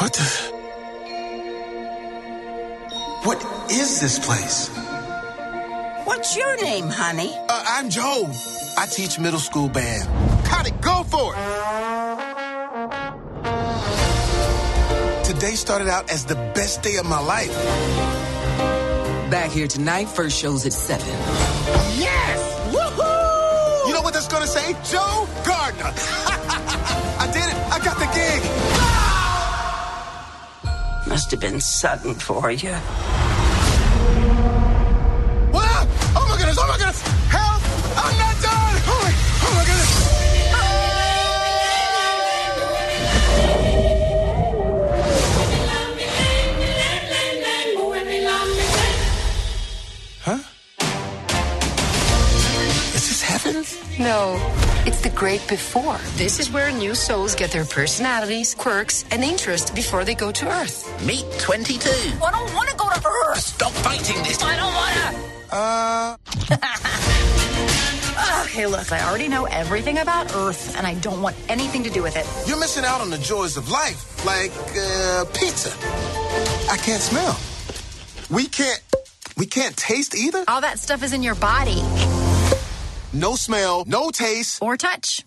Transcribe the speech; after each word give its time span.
What 0.00 0.14
the? 0.14 0.22
What 3.22 3.70
is 3.70 4.00
this 4.00 4.18
place? 4.18 4.70
What's 6.04 6.34
your 6.34 6.56
name, 6.64 6.88
honey? 6.88 7.30
Uh, 7.50 7.64
I'm 7.66 7.90
Joe. 7.90 8.26
I 8.78 8.86
teach 8.86 9.18
middle 9.18 9.38
school 9.38 9.68
band. 9.68 10.08
Got 10.46 10.68
it, 10.68 10.80
go 10.80 11.02
for 11.02 11.34
it! 11.36 11.40
Today 15.26 15.54
started 15.54 15.88
out 15.88 16.10
as 16.10 16.24
the 16.24 16.36
best 16.54 16.80
day 16.82 16.96
of 16.96 17.04
my 17.04 17.20
life. 17.20 17.52
Back 19.30 19.50
here 19.50 19.68
tonight, 19.68 20.08
first 20.08 20.40
show's 20.40 20.64
at 20.64 20.72
7. 20.72 21.06
Yes! 21.98 22.40
Woohoo! 22.74 23.86
You 23.86 23.92
know 23.92 24.00
what 24.00 24.14
that's 24.14 24.28
gonna 24.28 24.46
say? 24.46 24.72
Joe 24.82 25.28
Must 31.30 31.42
have 31.42 31.52
been 31.52 31.60
sudden 31.60 32.14
for 32.14 32.50
you. 32.50 32.72
What? 35.52 35.86
Oh 36.16 36.26
my 36.28 36.36
goodness! 36.36 36.58
Oh 36.58 36.66
my 36.66 36.76
goodness! 36.76 37.00
Help! 37.30 37.62
I'm 37.96 38.18
not 38.18 38.34
done! 38.42 38.82
Oh 38.90 38.98
my, 39.00 39.14
oh 39.46 39.54
my 39.54 39.64
goodness! 39.64 39.90
Huh? 50.24 50.40
Is 52.96 53.04
this 53.06 53.22
heaven? 53.22 53.64
No, 54.00 54.34
it's 54.56 54.59
the 55.02 55.10
great 55.10 55.46
before. 55.48 55.98
This 56.16 56.38
is 56.40 56.50
where 56.50 56.70
new 56.72 56.94
souls 56.94 57.34
get 57.34 57.50
their 57.50 57.64
personalities, 57.64 58.54
quirks, 58.54 59.04
and 59.10 59.24
interests 59.24 59.70
before 59.70 60.04
they 60.04 60.14
go 60.14 60.30
to 60.32 60.48
Earth. 60.48 60.84
Meet 61.06 61.24
22. 61.38 61.88
I 62.22 62.30
don't 62.30 62.54
want 62.54 62.68
to 62.68 62.76
go 62.76 62.88
to 62.88 63.08
Earth. 63.28 63.38
Stop 63.38 63.72
fighting 63.72 64.16
this. 64.22 64.42
I 64.42 64.56
don't 64.56 64.74
want 64.74 64.94
to. 64.94 65.30
Uh, 65.52 66.16
okay, 68.44 68.66
look, 68.66 68.92
I 68.92 69.08
already 69.08 69.28
know 69.28 69.46
everything 69.46 69.98
about 69.98 70.34
Earth, 70.34 70.76
and 70.76 70.86
I 70.86 70.94
don't 70.94 71.22
want 71.22 71.36
anything 71.48 71.82
to 71.84 71.90
do 71.90 72.02
with 72.02 72.16
it. 72.16 72.26
you're 72.46 72.60
missing 72.60 72.84
out 72.84 73.00
on 73.00 73.10
the 73.10 73.18
joys 73.18 73.56
of 73.56 73.70
life, 73.70 74.24
like 74.26 74.52
uh, 74.76 75.24
pizza. 75.32 75.70
I 76.70 76.76
can't 76.76 77.02
smell. 77.02 77.38
We 78.30 78.46
can't. 78.46 78.82
We 79.36 79.46
can't 79.46 79.76
taste 79.76 80.14
either. 80.14 80.44
All 80.48 80.60
that 80.60 80.78
stuff 80.78 81.02
is 81.02 81.14
in 81.14 81.22
your 81.22 81.34
body 81.34 81.80
No 83.12 83.34
smell, 83.34 83.84
no 83.88 84.10
taste. 84.10 84.62
or 84.62 84.76
touch. 84.76 85.24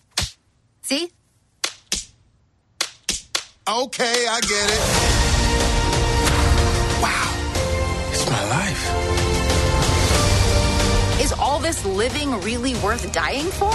See? 0.84 1.12
Okay, 3.68 4.26
I 4.30 4.40
get 4.40 4.70
it. 4.72 4.84
Wow, 7.02 7.34
it's 8.12 8.30
my 8.30 8.50
life. 8.50 8.84
Is 11.22 11.34
all 11.34 11.60
this 11.60 11.86
living 11.86 12.40
really 12.42 12.76
worth 12.76 13.12
dying 13.12 13.48
for? 13.48 13.74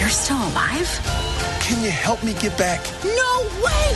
You're 0.00 0.08
still 0.08 0.38
alive? 0.48 0.88
Can 1.60 1.82
you 1.84 1.90
help 1.90 2.24
me 2.24 2.32
get 2.34 2.56
back? 2.56 2.80
No 3.04 3.42
way! 3.62 3.92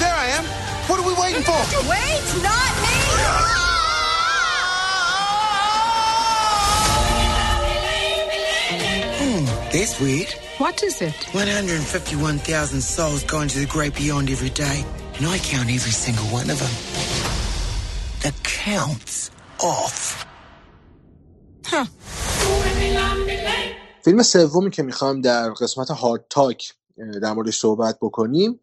There 0.00 0.14
I 0.14 0.34
am. 0.34 0.44
What 0.88 0.98
are 0.98 1.06
we 1.06 1.14
waiting 1.14 1.42
for? 1.42 1.52
Wait, 1.88 2.42
not 2.42 2.74
me! 2.82 3.63
That's 9.74 9.98
weird. 10.00 10.30
What 10.58 10.84
is 10.84 11.02
it? 11.02 11.18
151,000 11.34 12.80
souls 12.80 13.24
going 13.24 13.48
to 13.48 13.58
the 13.58 13.66
great 13.66 13.96
beyond 13.96 14.30
every 14.30 14.50
day, 14.50 14.84
and 15.16 15.26
I 15.26 15.38
count 15.38 15.68
every 15.68 15.96
single 16.04 16.26
one 16.38 16.48
of 16.54 16.58
them. 16.62 16.74
The 18.22 18.32
count's 18.64 19.30
off. 19.58 20.26
فیلم 24.04 24.22
سومی 24.22 24.70
که 24.70 24.82
می‌خوام 24.82 25.20
در 25.20 25.50
قسمت 25.50 25.90
hard 25.90 26.24
talk 26.30 26.74
در 27.22 27.32
موردش 27.32 27.58
صحبت 27.58 27.98
بکنیم 28.02 28.60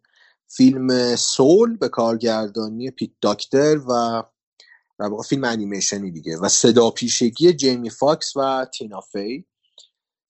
فیلم 0.48 1.16
Soul 1.16 1.76
به 1.76 1.88
کارگردانی 1.88 2.90
پیت 2.90 3.10
داکتر 3.20 3.78
و 3.88 4.22
در 4.98 5.10
فیلم 5.28 5.44
انیمیشنی 5.44 6.10
دیگه 6.10 6.38
و 6.38 6.48
صدا 6.48 6.90
پیشگی 6.90 7.52
جیمی 7.52 7.90
فاکس 7.90 8.36
و 8.36 8.66
تینا 8.74 9.00
فی 9.00 9.46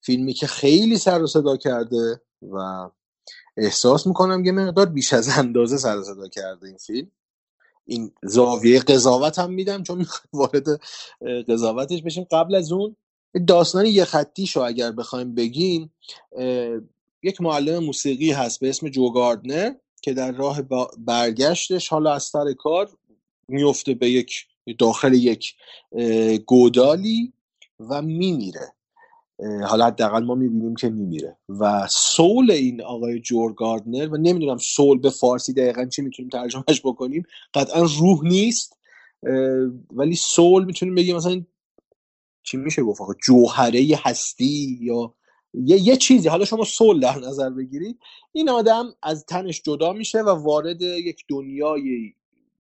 فیلمی 0.05 0.33
که 0.33 0.47
خیلی 0.47 0.99
سر 0.99 1.23
و 1.23 1.27
صدا 1.27 1.57
کرده 1.57 2.21
و 2.43 2.89
احساس 3.57 4.07
می‌کنم 4.07 4.45
یه 4.45 4.53
مقدار 4.53 4.87
بیش 4.87 5.13
از 5.13 5.29
اندازه 5.39 5.77
سر 5.77 5.99
و 5.99 6.05
صدا 6.05 6.29
کرده 6.29 6.67
این 6.67 6.77
فیلم. 6.77 7.11
این 7.87 8.13
زاویه 8.23 8.81
قضاوت 8.81 9.39
هم 9.39 9.53
میدم 9.53 9.83
چون 9.83 10.07
وارد 10.33 10.81
قضاوتش 11.49 12.03
بشیم. 12.03 12.27
قبل 12.31 12.55
از 12.55 12.73
اون 12.73 12.97
داستان 13.47 13.87
یه 13.87 14.05
خطیشو 14.05 14.61
اگر 14.61 14.93
بخوایم 14.93 15.35
بگیم 15.35 15.93
یک 17.23 17.41
معلم 17.41 17.85
موسیقی 17.85 18.33
هست 18.33 18.61
به 18.61 18.69
اسم 18.69 18.89
جو 18.89 19.13
گاردنر 19.13 19.75
که 20.03 20.13
در 20.13 20.33
راه 20.33 20.63
برگشتش 20.99 21.89
حالا 21.89 22.13
از 22.13 22.23
سر 22.23 22.53
کار 22.53 22.91
میفته 23.49 23.95
به 23.95 24.11
یک 24.11 24.47
داخل 24.79 25.15
یک 25.15 25.55
گودالی 26.47 27.33
و 27.81 28.03
میمیره. 28.03 28.73
حالا 29.69 29.87
حداقل 29.87 30.25
ما 30.25 30.35
می‌بینیم 30.35 30.75
که 30.75 30.91
میمیره. 30.91 31.37
و 31.49 31.87
سول 31.91 32.51
این 32.51 32.83
آقای 32.83 33.21
جور 33.21 33.53
گاردنر 33.55 34.09
و 34.09 34.17
نمی‌دونم 34.17 34.57
سول 34.57 34.99
به 34.99 35.11
فارسی 35.11 35.53
دقیقا 35.53 35.85
چی 35.85 36.03
می‌تونیم 36.03 36.29
ترجمهش 36.29 36.81
بکنیم 36.85 37.23
قطعا 37.55 37.83
روح 38.01 38.25
نیست. 38.25 38.79
ولی 39.91 40.15
سول 40.15 40.65
می‌تونیم 40.65 40.95
بگیم 40.95 41.17
مثلا 41.17 41.43
چی 42.43 42.57
میشه 42.57 42.83
گفت 42.83 43.01
آخه 43.01 43.13
جوهره 43.25 43.87
هستی 43.97 44.79
یا 44.81 45.15
یه, 45.55 45.79
یه 45.81 45.97
چیزی. 45.97 46.29
حالا 46.29 46.45
شما 46.45 46.65
سول 46.65 47.01
در 47.01 47.19
نظر 47.19 47.51
بگیرید. 47.51 47.99
این 48.33 48.49
آدم 48.49 48.85
از 49.03 49.27
تنش 49.27 49.63
جدا 49.63 49.93
میشه 49.93 50.23
و 50.23 50.29
وارد 50.29 50.83
یک 50.83 51.25
دنیایی 51.29 52.15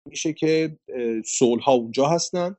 میشه 0.06 0.32
که 0.32 0.78
سول 1.26 1.58
ها 1.58 1.72
اونجا 1.72 2.06
هستن. 2.06 2.56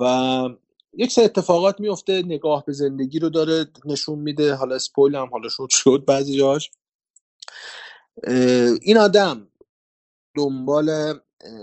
و 0.00 0.48
یک 0.94 1.12
سری 1.12 1.24
اتفاقات 1.24 1.80
میفته 1.80 2.22
نگاه 2.22 2.64
به 2.64 2.72
زندگی 2.72 3.18
رو 3.18 3.30
داره 3.30 3.66
نشون 3.84 4.18
میده 4.18 4.54
حالا 4.54 4.74
اسپویل 4.74 5.14
هم 5.14 5.28
حالا 5.32 5.48
شد 5.48 5.68
شد 5.70 6.04
بعضی 6.06 6.38
جاش. 6.38 6.70
این 8.82 8.98
آدم 8.98 9.48
دنبال 10.36 11.14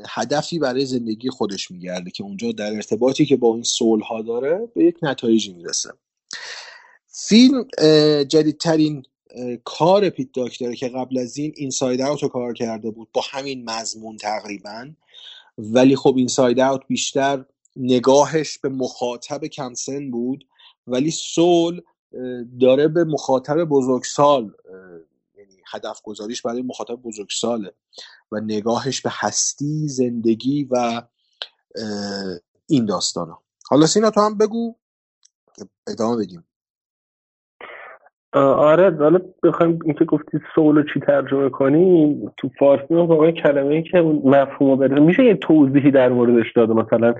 هدفی 0.09 0.59
برای 0.59 0.85
زندگی 0.85 1.29
خودش 1.29 1.71
میگرده 1.71 2.11
که 2.11 2.23
اونجا 2.23 2.51
در 2.51 2.73
ارتباطی 2.73 3.25
که 3.25 3.35
با 3.35 3.53
این 3.53 3.63
سول 3.63 4.01
ها 4.01 4.21
داره 4.21 4.67
به 4.75 4.83
یک 4.83 4.97
نتایجی 5.01 5.53
می‌رسه. 5.53 5.89
فیلم 7.07 7.67
جدیدترین 8.23 9.03
کار 9.63 10.09
پیت 10.09 10.31
داکتره 10.33 10.75
که 10.75 10.89
قبل 10.89 11.17
از 11.17 11.37
این 11.37 11.53
اینساید 11.55 12.01
اوت 12.01 12.23
رو 12.23 12.29
کار 12.29 12.53
کرده 12.53 12.91
بود 12.91 13.07
با 13.13 13.21
همین 13.31 13.69
مضمون 13.69 14.17
تقریبا. 14.17 14.91
ولی 15.57 15.95
خب 15.95 16.13
اینساید 16.17 16.59
اوت 16.59 16.81
بیشتر 16.87 17.45
نگاهش 17.79 18.57
به 18.57 18.69
مخاطب 18.69 19.45
کمسن 19.45 20.11
بود 20.11 20.47
ولی 20.87 21.11
سول 21.11 21.81
داره 22.61 22.87
به 22.87 23.03
مخاطب 23.03 23.63
بزرگسال 23.63 24.51
یعنی 25.37 25.57
هدف 25.73 26.01
گذاریش 26.03 26.41
برای 26.41 26.61
مخاطب 26.61 26.95
بزرگساله 26.95 27.73
و 28.31 28.39
نگاهش 28.39 29.01
به 29.01 29.09
هستی 29.13 29.87
زندگی 29.87 30.67
و 30.71 31.01
این 32.67 32.85
داستانا. 32.85 33.39
حالا 33.69 33.85
سینا 33.85 34.11
تو 34.11 34.21
هم 34.21 34.37
بگو 34.37 34.75
ادامه 35.87 36.23
بدیم. 36.23 36.43
آره 38.33 38.97
حالا 38.97 39.19
بخوایم 39.43 39.79
اینکه 39.85 40.05
گفتی 40.05 40.39
سول 40.55 40.85
چی 40.93 40.99
ترجمه 40.99 41.49
کنیم 41.49 42.31
تو 42.37 42.49
فارسی 42.59 42.93
واقعا 42.93 43.31
کلمه 43.31 43.75
ای 43.75 43.83
که 43.83 43.97
اون 43.97 44.35
مفهوم 44.35 44.69
رو 44.69 44.75
بده. 44.75 44.99
میشه 44.99 45.23
یه 45.23 45.35
توضیحی 45.35 45.91
در 45.91 46.09
موردش 46.09 46.45
داده 46.55 46.73
مثلا 46.73 47.13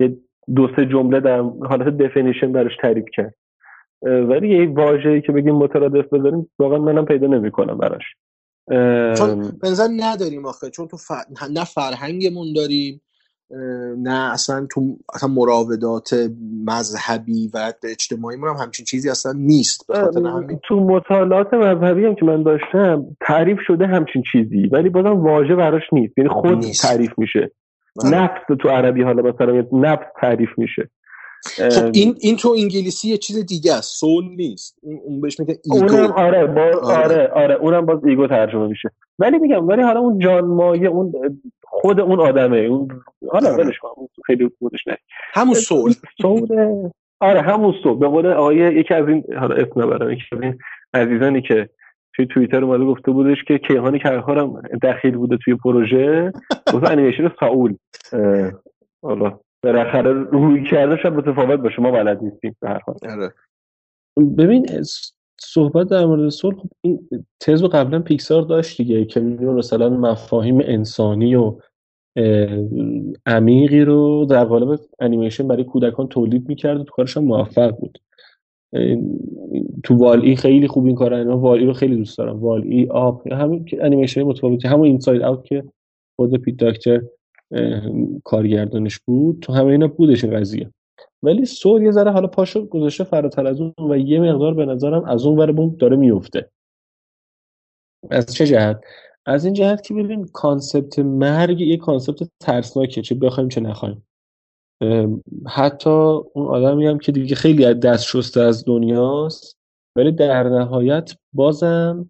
یه 0.00 0.16
دو 0.56 0.68
سه 0.76 0.86
جمله 0.86 1.20
در 1.20 1.38
حالت 1.68 1.96
دفینیشن 1.96 2.52
براش 2.52 2.72
تعریف 2.82 3.04
کرد. 3.16 3.34
ولی 4.02 4.48
یه 4.48 4.68
واژه‌ای 4.68 5.20
که 5.20 5.32
بگیم 5.32 5.54
مترادف 5.54 6.12
بذاریم 6.12 6.50
واقعا 6.58 6.78
منم 6.78 7.04
پیدا 7.04 7.26
نمی‌کنم 7.26 7.78
براش. 7.78 8.02
چون 9.18 9.30
اه، 9.30 9.52
به 9.62 9.68
نظر 9.70 9.88
نداریم 9.96 10.46
آخه 10.46 10.70
چون 10.70 10.88
تو 10.88 10.96
ف... 10.96 11.10
نه 11.50 11.64
فرهنگمون 11.64 12.52
داریم 12.56 13.00
نه 13.98 14.32
اصلا 14.32 14.66
تو 14.70 14.96
اصلا 15.14 15.28
مراودات 15.28 16.30
مذهبی 16.66 17.50
و 17.54 17.72
اجتماعیمون 17.90 18.48
هم 18.48 18.56
همچین 18.56 18.84
چیزی 18.84 19.10
اصلا 19.10 19.32
نیست. 19.36 19.90
همین. 19.90 20.60
تو 20.68 20.80
مطالعات 20.80 21.54
مذهبی 21.54 22.04
هم 22.04 22.14
که 22.14 22.24
من 22.24 22.42
داشتم 22.42 23.16
تعریف 23.20 23.58
شده 23.66 23.86
همچین 23.86 24.22
چیزی 24.32 24.66
ولی 24.66 24.88
بازم 24.88 25.20
واژه 25.20 25.54
براش 25.54 25.82
نیست. 25.92 26.18
یعنی 26.18 26.30
خود 26.30 26.64
نیست. 26.64 26.88
تعریف 26.88 27.10
میشه. 27.18 27.50
آره. 27.96 28.22
نفس 28.22 28.62
تو 28.62 28.68
عربی 28.68 29.02
حالا 29.02 29.22
مثلا 29.22 29.66
نفس 29.72 30.06
تعریف 30.20 30.50
میشه. 30.56 30.90
خب 31.56 31.90
این 31.94 32.16
این 32.20 32.36
تو 32.36 32.54
انگلیسی 32.58 33.08
یه 33.08 33.16
چیز 33.16 33.46
دیگه 33.46 33.74
است. 33.74 34.00
soul 34.00 34.24
نیست. 34.24 34.78
اون 34.82 35.20
بهش 35.20 35.40
میگه 35.40 35.58
ego. 35.64 35.94
اونم 35.94 36.12
آره 36.12 36.46
با 36.46 36.62
آره. 36.62 37.04
آره 37.04 37.26
آره. 37.26 37.54
اونم 37.54 37.86
باز 37.86 38.04
ego 38.04 38.26
ترجمه 38.26 38.66
میشه. 38.66 38.90
ولی 39.18 39.38
میگم 39.38 39.68
ولی 39.68 39.82
حالا 39.82 40.00
اون 40.00 40.18
جان 40.18 40.44
مایه 40.44 40.88
اون 40.88 41.12
خود 41.62 42.00
اون 42.00 42.20
آدمه. 42.20 42.58
اون 42.58 42.88
حالا 43.32 43.52
آره. 43.52 43.64
ولش 43.64 43.78
کن. 43.78 44.08
خیلی 44.26 44.50
خودش 44.58 44.86
نه. 44.86 44.96
همون 45.32 45.54
soul. 45.54 45.92
soul 46.22 46.46
آره 47.20 47.40
همون 47.40 47.74
soul. 47.82 47.98
به 47.98 48.08
قول 48.08 48.26
آقای 48.26 48.56
یکی 48.56 48.94
از 48.94 49.08
این 49.08 49.24
حالا 49.38 49.54
اسم 49.54 49.82
نبرم. 49.82 50.10
یکی 50.10 50.22
از 50.32 50.42
این 50.42 50.58
عزیزانی 50.94 51.42
که 51.42 51.68
توی 52.16 52.26
توییتر 52.26 52.64
اومده 52.64 52.84
گفته 52.84 53.10
بودش 53.10 53.44
که 53.44 53.58
کیهان 53.58 53.98
کلهر 53.98 54.38
هم 54.38 54.62
دخیل 54.82 55.16
بوده 55.16 55.38
توی 55.44 55.54
پروژه. 55.54 56.32
گفت 56.74 56.90
انیمیشن 56.90 57.30
Soul. 57.40 57.74
حالا 59.02 59.40
بالاخره 59.64 60.12
رویکردا 60.12 60.96
شاید 60.96 61.14
متفاوت 61.14 61.60
باشه. 61.60 61.82
ما 61.82 61.90
بلد 61.90 62.22
نیستیم 62.22 62.56
به 62.60 62.68
هر 62.68 62.80
حال. 62.86 62.96
آره. 63.10 63.34
ببین 64.38 64.66
صحبت 65.40 65.88
در 65.88 66.06
مورد 66.06 66.28
Soul 66.28 66.56
خب 66.56 66.68
این 66.80 67.08
تز 67.40 67.62
رو 67.62 67.68
قبلا 67.68 68.00
پیکسار 68.00 68.42
داشت 68.42 68.76
دیگه 68.76 69.04
که 69.04 69.20
مثلا 69.20 69.88
مفاهیم 69.88 70.60
انسانی 70.64 71.34
و 71.34 71.58
عمیقی 73.26 73.80
رو 73.80 74.26
در 74.30 74.44
قالب 74.44 74.80
انیمیشن 75.00 75.48
برای 75.48 75.64
کودکان 75.64 76.08
تولید 76.08 76.48
می‌کرد 76.48 76.80
و 76.80 76.84
تو 76.84 76.92
کارش 76.92 77.16
هم 77.16 77.24
موفق 77.24 77.70
بود. 77.70 77.98
تو 79.84 79.94
WALL-E 79.96 80.36
خیلی 80.36 80.68
خوب 80.68 80.86
این 80.86 80.94
کار 80.94 81.14
انجام 81.14 81.40
WALL-E 81.40 81.66
رو 81.66 81.72
خیلی 81.72 81.96
دوست 81.96 82.18
دارم. 82.18 82.40
WALL-E 82.40 82.86
Up 82.90 83.32
همین 83.32 83.68
انیمیشن 83.80 84.22
متفاوتی. 84.22 84.68
همون 84.68 84.86
Inside 84.86 85.22
Out 85.22 85.44
که 85.44 85.64
خود 86.16 86.36
پیت 86.36 86.56
داکتر 86.56 87.02
کارگردانش 88.24 88.98
بود 88.98 89.38
تو 89.40 89.52
همه 89.52 89.66
اینا 89.66 89.88
بودش 89.88 90.24
این 90.24 90.36
قضیه. 90.36 90.70
ولی 91.22 91.44
Soul 91.44 91.82
یه 91.82 91.90
ذره 91.90 92.10
حالا 92.10 92.26
پاشو 92.26 92.66
گذاشته 92.66 93.04
فراتر 93.04 93.46
از 93.46 93.60
اون 93.60 93.72
و 93.90 93.98
یه 93.98 94.20
مقدار 94.20 94.54
به 94.54 94.64
نظرم 94.64 95.04
از 95.04 95.26
اون 95.26 95.38
ور 95.38 95.52
بوم 95.52 95.76
داره 95.76 95.96
میفته 95.96 96.50
از 98.10 98.34
چه 98.34 98.46
جهت؟ 98.46 98.80
از 99.26 99.44
این 99.44 99.54
جهت 99.54 99.82
که 99.82 99.94
ببین 99.94 100.26
concept 100.32 100.98
مرگ 100.98 101.60
یه 101.60 101.76
concept 101.76 102.28
ترسناکه 102.40 103.02
چه 103.02 103.14
بخوایم 103.14 103.48
چه 103.48 103.60
نخوایم. 103.60 104.02
حتی 105.46 105.90
اون 106.34 106.46
آدمی 106.46 106.86
هم 106.86 106.98
که 106.98 107.12
دیگه 107.12 107.34
خیلی 107.34 107.64
از 107.64 107.80
دست 107.80 108.04
شسته 108.04 108.40
از 108.40 108.64
دنیاست 108.64 109.58
ولی 109.96 110.12
در 110.12 110.48
نهایت 110.48 111.12
بازم 111.32 112.08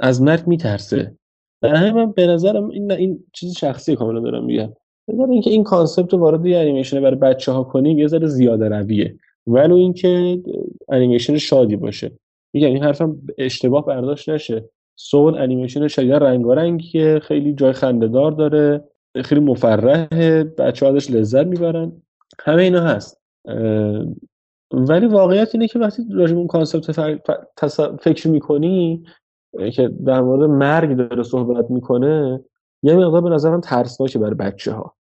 از 0.00 0.22
مرگ 0.22 0.46
میترسه. 0.46 1.16
در 1.62 1.74
همین 1.74 1.92
من 1.92 2.12
به 2.12 2.26
نظرم 2.26 2.68
این 2.68 2.92
این 2.92 3.24
چیز 3.32 3.56
شخصی 3.56 3.96
کاملا 3.96 4.20
دارم 4.20 4.44
میگم. 4.44 4.72
نظر 5.08 5.30
اینکه 5.30 5.50
این 5.50 5.64
concept 5.64 6.12
رو 6.12 6.18
وارد 6.18 6.46
یه 6.46 6.58
انیمیشن 6.58 7.00
برای 7.00 7.16
بچه 7.16 7.52
ها 7.52 7.64
کنیم 7.64 7.98
یه 7.98 8.06
ذره 8.06 8.26
زیاده 8.26 8.68
رویه. 8.68 9.18
ولو 9.46 9.74
اینکه 9.74 10.42
انیمیشن 10.88 11.36
شادی 11.38 11.76
باشه. 11.76 12.12
میگم 12.52 12.68
این 12.68 12.82
حرفم 12.82 13.16
اشتباه 13.38 13.86
برداشت 13.86 14.28
نشه. 14.28 14.68
Soul 14.96 15.34
انیمیشن 15.34 15.88
شدید 15.88 16.12
رنگارنگیه 16.12 17.18
خیلی 17.18 17.54
جای 17.54 17.72
خندهدار 17.72 18.32
داره. 18.32 18.84
خیلی 19.22 19.40
مفرحه 19.40 20.44
بچه 20.44 20.86
ازش 20.86 21.10
لذت 21.10 21.46
می‌برن. 21.46 21.92
همه 22.40 22.62
اینا 22.62 22.80
هست. 22.80 23.20
ولی 24.72 25.06
واقعیت 25.06 25.54
اینه 25.54 25.68
که 25.68 25.78
وقتی 25.78 26.02
راجع 26.10 26.32
به 26.32 26.38
اون 26.38 26.46
concept 26.46 26.92
ف- 26.92 27.18
ف- 27.18 27.44
تص- 27.60 28.00
فکر 28.02 28.28
می‌کنی 28.28 29.04
که 29.72 29.90
در 30.06 30.20
مورد 30.20 30.50
مرگ 30.50 30.96
داره 30.96 31.22
صحبت 31.22 31.70
می‌کنه 31.70 32.44
یه 32.82 32.94
مقدار 32.96 33.20
به 33.20 33.30
نظرم 33.30 33.60
ترسناکه 33.60 34.18
برای 34.18 34.34
بچه 34.34 34.72
ها 34.72 34.94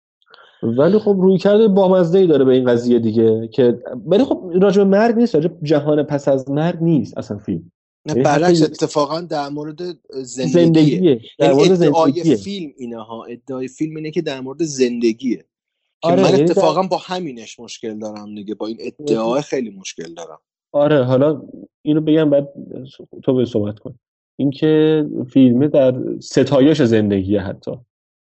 ولی 0.63 0.99
خب 0.99 1.15
روی 1.19 1.37
کرده 1.37 1.67
بامزه 1.67 2.19
ای 2.19 2.27
داره 2.27 2.45
به 2.45 2.53
این 2.53 2.65
قضیه 2.65 2.99
دیگه 2.99 3.47
که 3.47 3.79
ولی 4.05 4.23
خب 4.23 4.51
راجع 4.61 4.83
مرگ 4.83 5.15
نیست 5.15 5.35
راجع 5.35 5.49
جهان 5.63 6.03
پس 6.03 6.27
از 6.27 6.51
مرگ 6.51 6.77
نیست 6.81 7.17
اصلا 7.17 7.37
فیلم. 7.37 7.70
برعکس 8.05 8.61
حتی 8.61 8.71
اتفاقا 8.71 9.21
در 9.21 9.49
مورد 9.49 9.81
زندگیه. 10.11 10.65
زندگیه 10.65 11.21
در 11.39 11.45
یعنی 11.45 11.55
مورد 11.57 11.71
ادعای 11.71 12.11
زندگیه. 12.11 12.35
فیلم 12.35 12.73
اینه 12.77 13.03
ها 13.03 13.23
ادعای 13.23 13.67
فیلم 13.67 13.95
اینه 13.95 14.11
که 14.11 14.21
در 14.21 14.41
مورد 14.41 14.63
زندگیه. 14.63 15.37
که 15.37 16.07
آره 16.07 16.23
من 16.23 16.29
یعنی 16.29 16.37
در- 16.37 16.51
اتفاقا 16.51 16.83
با 16.83 16.97
همینش 16.97 17.59
مشکل 17.59 17.99
دارم 17.99 18.35
دیگه 18.35 18.55
با 18.55 18.67
این 18.67 18.77
ادعا 18.79 19.41
خیلی 19.41 19.69
مشکل 19.69 20.13
دارم. 20.13 20.39
آره 20.71 21.03
حالا 21.03 21.41
اینو 21.81 22.01
بگم 22.01 22.29
بعد 22.29 22.49
تو 23.23 23.33
به 23.33 23.45
صحبت 23.45 23.79
کن. 23.79 23.99
اینکه 24.39 25.05
فیلمه 25.33 25.67
در 25.67 26.19
ستایش 26.19 26.81
زندگیه 26.81 27.41
حتی. 27.41 27.71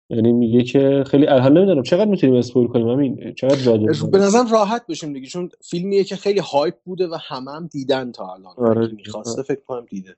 یعنی 0.09 0.33
میگه 0.33 0.63
که 0.63 1.03
خیلی 1.07 1.25
حالا 1.25 1.49
نمی‌دونم 1.49 1.83
چقدر 1.83 2.05
می‌تونیم 2.05 2.35
اسپویل 2.35 2.67
کنیم؟ 2.67 2.89
همین 2.89 3.33
چقدر 3.33 3.55
جا 3.55 3.77
داریم 3.77 4.11
به 4.11 4.17
نظرم 4.17 4.51
راحت 4.51 4.87
بشیم 4.89 5.13
دیگه 5.13 5.27
چون 5.27 5.49
فیلمیه 5.61 6.03
که 6.03 6.15
خیلی 6.15 6.39
هایپ 6.39 6.75
بوده 6.85 7.07
و 7.07 7.17
همه 7.21 7.51
هم 7.51 7.67
دیدن 7.67 8.11
تا 8.11 8.33
الان. 8.33 8.53
آره. 8.57 8.83
اگه 8.83 8.93
می‌خواسته 8.93 9.43
فکر 9.43 9.61
کنم 9.67 9.85
دیده. 9.89 10.15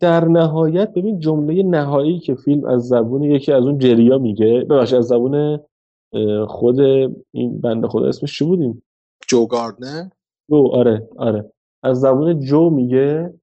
در 0.00 0.24
نهایت 0.24 0.92
ببین 0.94 1.18
جمله 1.18 1.62
نهایی 1.62 2.18
که 2.18 2.34
فیلم 2.34 2.64
از 2.64 2.88
زبون 2.88 3.22
یکی 3.22 3.52
از 3.52 3.64
اون 3.64 3.78
جریا 3.78 4.18
میگه 4.18 4.66
ببخشید 4.70 4.98
از 4.98 5.04
زبون 5.04 5.60
خود 6.48 6.80
این 7.32 7.60
بنده 7.60 7.88
خدا 7.88 8.08
اسمش 8.08 8.38
چی 8.38 8.44
بودیم؟ 8.44 8.82
جو 9.28 9.46
گاردنر؟ 9.46 10.08
جو 10.50 10.68
آره 10.72 11.08
آره. 11.16 11.52
از 11.82 12.00
زبون 12.00 12.40
جو 12.40 12.70
میگه 12.70 13.34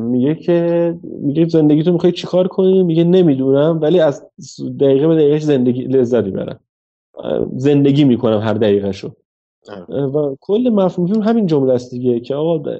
میگه 0.00 0.34
که 0.34 0.94
میگه 1.02 1.48
زندگیتو 1.48 1.92
می‌خوای 1.92 2.12
چیکار 2.12 2.48
کنی؟ 2.48 2.82
میگه 2.82 3.04
نمی‌دونم 3.04 3.78
ولی 3.82 4.00
از 4.00 4.26
دقیقه 4.80 5.08
به 5.08 5.14
دقیقه 5.14 5.38
زندگی 5.38 5.82
لذت 5.82 6.24
می‌برم. 6.24 6.60
زندگی 7.56 8.04
می‌کنم 8.04 8.40
هر 8.40 8.54
دقیقهشو. 8.54 9.10
آره. 9.68 10.04
و 10.04 10.36
کل 10.40 10.70
مفهوم 10.72 11.08
فیلم 11.08 11.22
همین 11.22 11.46
جمله 11.46 11.72
است 11.72 11.90
دیگه 11.90 12.20
که 12.20 12.34
آقا 12.34 12.72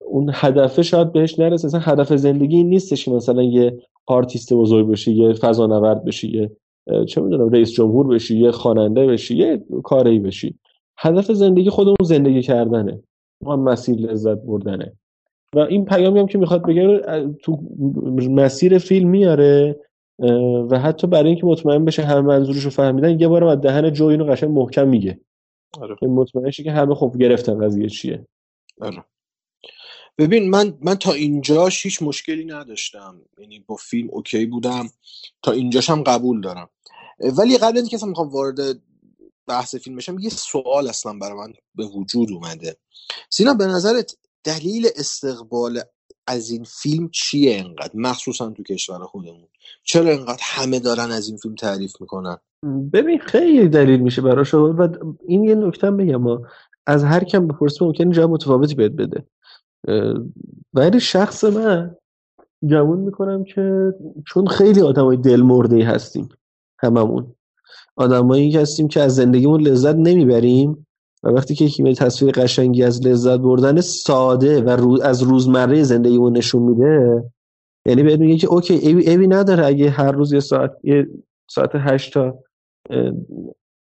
اون 0.00 0.30
هدفه 0.34 0.82
شاید 0.82 1.12
بهش 1.12 1.38
نرسه. 1.38 1.66
اصلا 1.66 1.80
هدف 1.80 2.16
زندگی 2.16 2.64
نیستش 2.64 3.04
که 3.04 3.10
مثلا 3.10 3.42
یه 3.42 3.78
آرتیست 4.06 4.54
بزرگ 4.54 4.88
بشی 4.88 5.12
یه 5.12 5.32
فضانورد 5.32 6.04
بشی 6.04 6.28
یه 6.28 6.50
چه 7.06 7.20
می‌دونم 7.20 7.48
رئیس 7.48 7.72
جمهور 7.72 8.06
بشی 8.06 8.38
یه 8.38 8.50
خواننده 8.50 9.06
بشی 9.06 9.36
یه 9.36 9.64
کاری 9.84 10.18
بشی. 10.18 10.58
هدف 10.98 11.32
زندگی 11.32 11.70
خودمون 11.70 11.96
زندگی 12.02 12.42
کردنه. 12.42 13.00
اون 13.44 13.60
مسیر 13.60 13.96
لذت 13.96 14.38
بردنه. 14.38 14.92
و 15.54 15.58
این 15.58 15.84
پیامی 15.84 16.20
هم 16.20 16.26
که 16.26 16.38
می‌خواد 16.38 16.66
بگه 16.66 17.02
تو 17.42 17.58
مسیر 18.30 18.78
فیلم 18.78 19.08
میاره 19.08 19.80
و 20.70 20.78
حتی 20.78 21.06
برای 21.06 21.28
اینکه 21.28 21.46
مطمئن 21.46 21.84
بشه 21.84 22.02
همه 22.02 22.20
منظورش 22.20 22.62
رو 22.64 22.70
فهمیدن 22.70 23.20
یه 23.20 23.28
بارم 23.28 23.46
از 23.46 23.60
دهن 23.60 23.92
جو 23.92 24.04
اینو 24.04 24.24
قشنگ 24.24 24.50
محکم 24.50 24.88
میگه. 24.88 25.20
آره. 25.80 25.96
مطمئن 26.08 26.50
شه 26.50 26.62
که 26.62 26.72
همه 26.72 26.94
خب 26.94 27.14
گرفتن 27.20 27.66
قضیه 27.66 27.88
چیه. 27.88 28.26
آره. 28.80 29.04
ببین 30.18 30.50
من 30.50 30.74
من 30.80 30.94
تا 30.94 31.12
اینجاش 31.12 31.86
هیچ 31.86 32.02
مشکلی 32.02 32.44
نداشتم. 32.44 33.20
یعنی 33.38 33.64
با 33.66 33.76
فیلم 33.76 34.08
اوکی 34.12 34.46
بودم. 34.46 34.86
تا 35.42 35.52
اینجاش 35.52 35.90
هم 35.90 36.02
قبول 36.02 36.40
دارم. 36.40 36.70
ولی 37.38 37.58
قبل 37.58 37.76
اینکه 37.76 37.96
اصلا 37.96 38.08
می‌خوام 38.08 38.28
وارد 38.28 38.58
بحث 39.46 39.74
فیلم 39.74 39.96
بشم 39.96 40.18
یه 40.18 40.30
سوال 40.30 40.88
اصلا 40.88 41.18
برای 41.20 41.38
من 41.38 41.52
به 41.74 41.84
وجود 41.84 42.32
اومده. 42.32 42.76
سینا 43.30 43.54
به 43.54 43.66
نظرت 43.66 44.16
دلیل 44.44 44.86
استقبال 44.96 45.80
از 46.26 46.50
این 46.50 46.64
فیلم 46.64 47.08
چیه 47.08 47.58
انقدر؟ 47.58 47.92
مخصوصا 47.94 48.50
تو 48.50 48.62
کشور 48.62 48.98
خودمون. 48.98 49.48
چرا 49.84 50.10
انقدر 50.10 50.42
همه 50.42 50.80
دارن 50.80 51.10
از 51.10 51.28
این 51.28 51.36
فیلم 51.36 51.54
تعریف 51.54 51.92
می‌کنن؟ 52.00 52.36
ببین 52.92 53.18
خیلی 53.18 53.68
دلیل 53.68 54.00
میشه 54.00 54.22
براش 54.22 54.54
و 54.54 54.88
این 55.26 55.44
یه 55.44 55.54
نکته 55.54 55.90
بگم 55.90 56.24
از 56.86 57.04
هر 57.04 57.24
کم 57.24 57.48
بپرسی 57.48 57.84
ممکنه 57.84 58.12
جواب 58.12 58.30
متفاوتی 58.30 58.74
بهت 58.74 58.92
بده. 58.92 59.26
ولی 60.74 61.00
شخص 61.00 61.44
من 61.44 61.96
گمون 62.70 62.98
می‌کنم 62.98 63.44
که 63.44 63.94
چون 64.26 64.46
خیلی 64.46 64.80
آدمای 64.80 65.16
دل 65.16 65.42
مرده 65.42 65.84
هستیم 65.84 66.28
هممون. 66.78 67.34
آدمایی 67.96 68.56
هستیم 68.56 68.88
که 68.88 69.00
از 69.00 69.14
زندگیمون 69.14 69.60
لذت 69.60 69.94
نمی‌بریم. 69.94 70.83
و 71.24 71.28
وقتی 71.28 71.54
که 71.54 71.64
یکی 71.64 71.94
تصویر 71.94 72.32
قشنگی 72.32 72.82
از 72.82 73.06
لذت 73.06 73.40
بردن 73.40 73.80
ساده 73.80 74.62
و 74.62 74.70
رو- 74.70 75.02
از 75.02 75.22
روزمره 75.22 75.82
زندگیمون 75.82 76.36
نشون 76.36 76.62
میده 76.62 77.24
یعنی 77.86 78.02
بهت 78.02 78.20
میگه 78.20 78.36
که 78.36 78.46
اوکی 78.46 78.74
ایبی, 78.74 79.10
ایبی 79.10 79.26
نداره 79.26 79.66
اگه 79.66 79.90
هر 79.90 80.12
روز 80.12 80.32
یه 80.32 80.40
ساعت 80.40 80.70
یه 80.84 81.06
ساعت 81.50 81.70
هشت 81.74 82.14
تا 82.14 82.38
اه، 82.90 83.12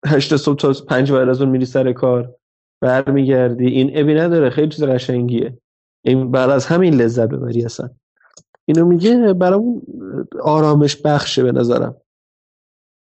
هشت 0.06 0.36
صبح 0.36 0.56
تا 0.56 0.72
پنج 0.88 1.12
بعد 1.12 1.28
از 1.28 1.40
اون 1.40 1.50
میری 1.50 1.64
سر 1.64 1.92
کار 1.92 2.34
برمیگردی. 2.82 3.66
این 3.66 3.90
ابی 3.94 4.14
نداره 4.14 4.50
خیلی 4.50 4.68
چیز 4.68 4.84
قشنگیه. 4.84 5.58
این 6.04 6.30
بعد 6.30 6.50
از 6.50 6.66
همین 6.66 6.94
لذت 6.94 7.28
ببری 7.28 7.64
اصلا. 7.64 7.90
اینو 8.68 8.86
میگه 8.86 9.32
برامون 9.32 9.82
آرامش 10.42 10.96
بخشه 10.96 11.42
به 11.42 11.52
نظرم. 11.52 11.96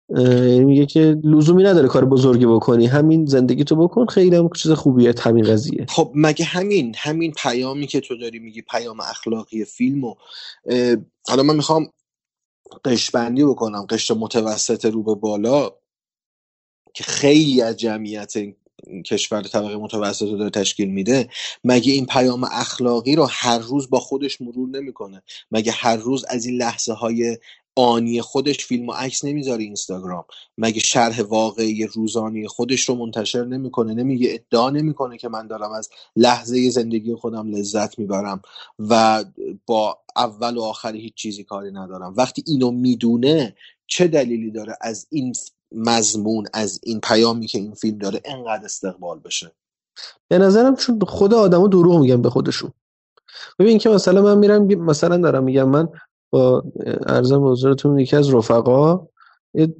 میگه 0.09 0.85
که 0.85 1.17
لزومی 1.23 1.63
نداره 1.63 1.87
کار 1.87 2.05
بزرگی 2.05 2.45
بکنی. 2.45 2.87
همین 2.87 3.25
زندگی 3.25 3.63
تو 3.63 3.75
بکن. 3.75 4.05
خیلی 4.05 4.35
هم 4.35 4.49
چیز 4.49 4.71
خوبیه 4.71 5.13
همین 5.21 5.43
قضیه. 5.43 5.85
خب 5.89 6.11
مگه 6.15 6.45
همین 6.45 6.95
همین 6.97 7.31
پیامی 7.31 7.87
که 7.87 7.99
تو 7.99 8.17
داری 8.17 8.39
میگی 8.39 8.61
پیام 8.61 8.99
اخلاقی 8.99 9.65
فیلم 9.65 10.03
و 10.03 10.15
اه، 10.65 10.95
حالا 11.27 11.43
من 11.43 11.55
می‌خوام 11.55 11.87
قشبندی 12.85 13.43
بکنم 13.43 13.85
قشر 13.89 14.13
متوسط 14.13 14.85
رو 14.85 15.03
به 15.03 15.15
بالا 15.15 15.71
که 16.93 17.03
خیلی 17.03 17.61
از 17.61 17.77
جمعیت 17.77 18.33
کشور 19.05 19.41
طبقه 19.41 19.77
متوسط 19.77 20.27
رو 20.27 20.37
داره 20.37 20.49
تشکیل 20.49 20.89
میده. 20.89 21.29
مگه 21.63 21.93
این 21.93 22.05
پیام 22.05 22.43
اخلاقی 22.43 23.15
رو 23.15 23.27
هر 23.31 23.59
روز 23.59 23.89
با 23.89 23.99
خودش 23.99 24.41
مرور 24.41 24.69
نمی‌کنه؟ 24.69 25.23
مگه 25.51 25.71
هر 25.71 25.95
روز 25.95 26.25
از 26.29 26.45
این 26.45 26.57
لحظه 26.57 26.93
های 26.93 27.37
آنی 27.75 28.21
خودش 28.21 28.65
فیلم 28.65 28.89
و 28.89 28.91
عکس 28.91 29.25
نمی‌ذاره 29.25 29.63
اینستاگرام. 29.63 30.25
مگه 30.57 30.79
شرح 30.79 31.21
واقعی 31.21 31.85
روزانی 31.85 32.47
خودش 32.47 32.89
رو 32.89 32.95
منتشر 32.95 33.45
نمی‌کنه؟ 33.45 33.93
نمیگه 33.93 34.33
ادعا 34.33 34.69
نمی‌کنه 34.69 35.17
که 35.17 35.29
من 35.29 35.47
دارم 35.47 35.71
از 35.71 35.89
لحظه 36.15 36.69
زندگی 36.69 37.15
خودم 37.15 37.49
لذت 37.49 37.99
می‌برم 37.99 38.41
و 38.79 39.23
با 39.65 39.99
اول 40.15 40.57
و 40.57 40.61
آخر 40.61 40.95
هیچ 40.95 41.13
چیزی 41.13 41.43
کاری 41.43 41.71
ندارم. 41.71 42.13
وقتی 42.17 42.43
اینو 42.47 42.71
می‌دونه 42.71 43.55
چه 43.87 44.07
دلیلی 44.07 44.51
داره 44.51 44.77
از 44.81 45.07
این 45.09 45.33
مضمون 45.71 46.45
از 46.53 46.79
این 46.83 46.99
پیامی 46.99 47.47
که 47.47 47.57
این 47.57 47.73
فیلم 47.73 47.97
داره 47.97 48.21
انقدر 48.25 48.65
استقبال 48.65 49.19
بشه؟ 49.19 49.51
به 50.27 50.37
نظرم 50.37 50.75
چون 50.75 50.99
خود 50.99 51.33
آدما 51.33 51.67
دروغ 51.67 51.99
میگن 51.99 52.21
به 52.21 52.29
خودشون. 52.29 52.71
ببین 53.59 53.77
که 53.77 53.89
مثلا 53.89 54.21
من 54.21 54.37
میرم 54.37 54.65
مثلا 54.65 55.17
دارم 55.17 55.43
میگم 55.43 55.69
من 55.69 55.89
با 56.29 56.63
ارزم 57.07 57.41
به 57.41 57.49
حضورتون 57.49 57.99
یکی 57.99 58.15
از 58.15 58.33
رفقا. 58.33 59.07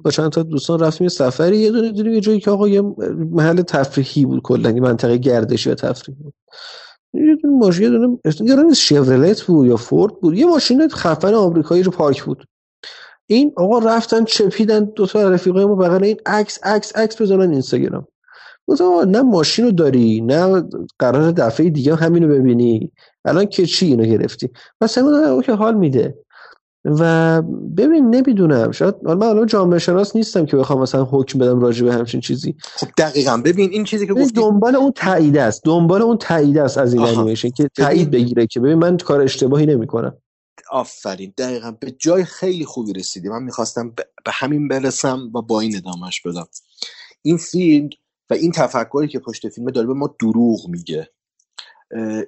با 0.04 0.10
چند 0.10 0.30
تا 0.30 0.42
دوستان 0.42 0.80
رفتیم 0.80 1.04
یه 1.04 1.08
سفری 1.08 1.58
یه 1.58 1.70
دونه 1.70 1.92
دیدیم 1.92 2.12
یه 2.12 2.20
جایی 2.20 2.40
که 2.40 2.50
آقا 2.50 2.68
یه 2.68 2.82
محل 3.30 3.62
تفریحی 3.62 4.26
بود 4.26 4.42
کلا 4.42 4.70
یه 4.70 4.80
منطقه 4.80 5.16
گردشی 5.16 5.70
و 5.70 5.74
تفریحی 5.74 6.22
بود. 6.22 6.34
یه 7.14 7.36
دونه 7.42 7.56
ماشین 7.56 8.18
یه 8.24 8.56
دونه 8.56 8.68
یه 8.68 8.74
شورلت 8.74 9.42
بود 9.42 9.66
یا 9.66 9.76
فورد 9.76 10.20
بود. 10.20 10.38
یه 10.38 10.46
ماشین 10.46 10.88
خفن 10.88 11.34
آمریکایی 11.34 11.82
رو 11.82 11.90
پارک 11.90 12.24
بود. 12.24 12.44
این 13.26 13.52
آقا 13.56 13.78
رفتن 13.78 14.24
چپیدن 14.24 14.84
دو 14.84 15.06
تا 15.06 15.30
رفیقای 15.30 15.64
ما 15.64 15.74
بغل 15.74 16.04
این 16.04 16.16
عکس 16.26 16.58
عکس 16.62 16.96
عکس 16.96 17.22
بزنن 17.22 17.50
اینستاگرام. 17.50 18.06
گفتم 18.68 18.84
نه 18.84 19.22
ماشین 19.22 19.64
رو 19.64 19.70
داری 19.70 20.20
نه 20.20 20.62
قرار 20.98 21.32
دفعه 21.32 21.70
دیگه 21.70 21.94
همینو 21.94 22.28
ببینی. 22.28 22.92
الان 23.24 23.46
که 23.46 23.66
چی 23.66 23.86
اینو 23.86 24.04
گرفتی؟ 24.04 24.50
مثلا 24.80 25.42
که 25.42 25.52
حال 25.52 25.74
میده. 25.74 26.18
و 26.86 27.42
ببین 27.76 28.10
نمی‌دونم. 28.10 28.72
شاید 28.72 28.94
من 29.02 29.22
الان 29.22 29.46
جامعه 29.46 29.78
شناس 29.78 30.16
نیستم 30.16 30.46
که 30.46 30.56
بخوام 30.56 30.80
مثلا 30.80 31.04
حکم 31.04 31.38
بدم 31.38 31.60
راجع 31.60 31.84
به 31.84 31.92
همچین 31.92 32.20
چیزی. 32.20 32.54
خب 32.62 32.86
دقیقا. 32.98 33.36
ببین 33.36 33.70
این 33.70 33.84
چیزی 33.84 34.06
که 34.06 34.14
گفتی 34.14 34.32
دنبال 34.32 34.76
اون 34.76 34.92
تایید 34.92 35.36
است. 35.36 35.64
دنبال 35.64 36.02
اون 36.02 36.18
تایید 36.18 36.58
است 36.58 36.78
از 36.78 36.94
این 36.94 37.02
انیمیشن 37.02 37.50
که 37.50 37.68
تایید 37.76 38.10
بگیره 38.10 38.46
که 38.46 38.60
ببین 38.60 38.74
من 38.74 38.96
کار 38.96 39.20
اشتباهی 39.20 39.66
نمی‌کنم. 39.66 40.16
آفرین. 40.70 41.32
دقیقا. 41.38 41.70
به 41.80 41.90
جای 41.90 42.24
خیلی 42.24 42.64
خوبی 42.64 42.92
رسیدی. 42.92 43.28
من 43.28 43.42
می‌خواستم 43.42 43.90
به 44.24 44.30
همین 44.32 44.68
برسم 44.68 45.30
و 45.34 45.42
با 45.42 45.60
این 45.60 45.76
ادامهش 45.76 46.20
بدم. 46.20 46.46
این 47.22 47.36
فیلم 47.36 47.88
و 48.30 48.34
این 48.34 48.52
تفکری 48.52 49.08
که 49.08 49.18
پشت 49.18 49.48
فیلم 49.48 49.70
داره 49.70 49.86
به 49.86 49.94
ما 49.94 50.14
دروغ 50.20 50.68
میگه. 50.68 51.08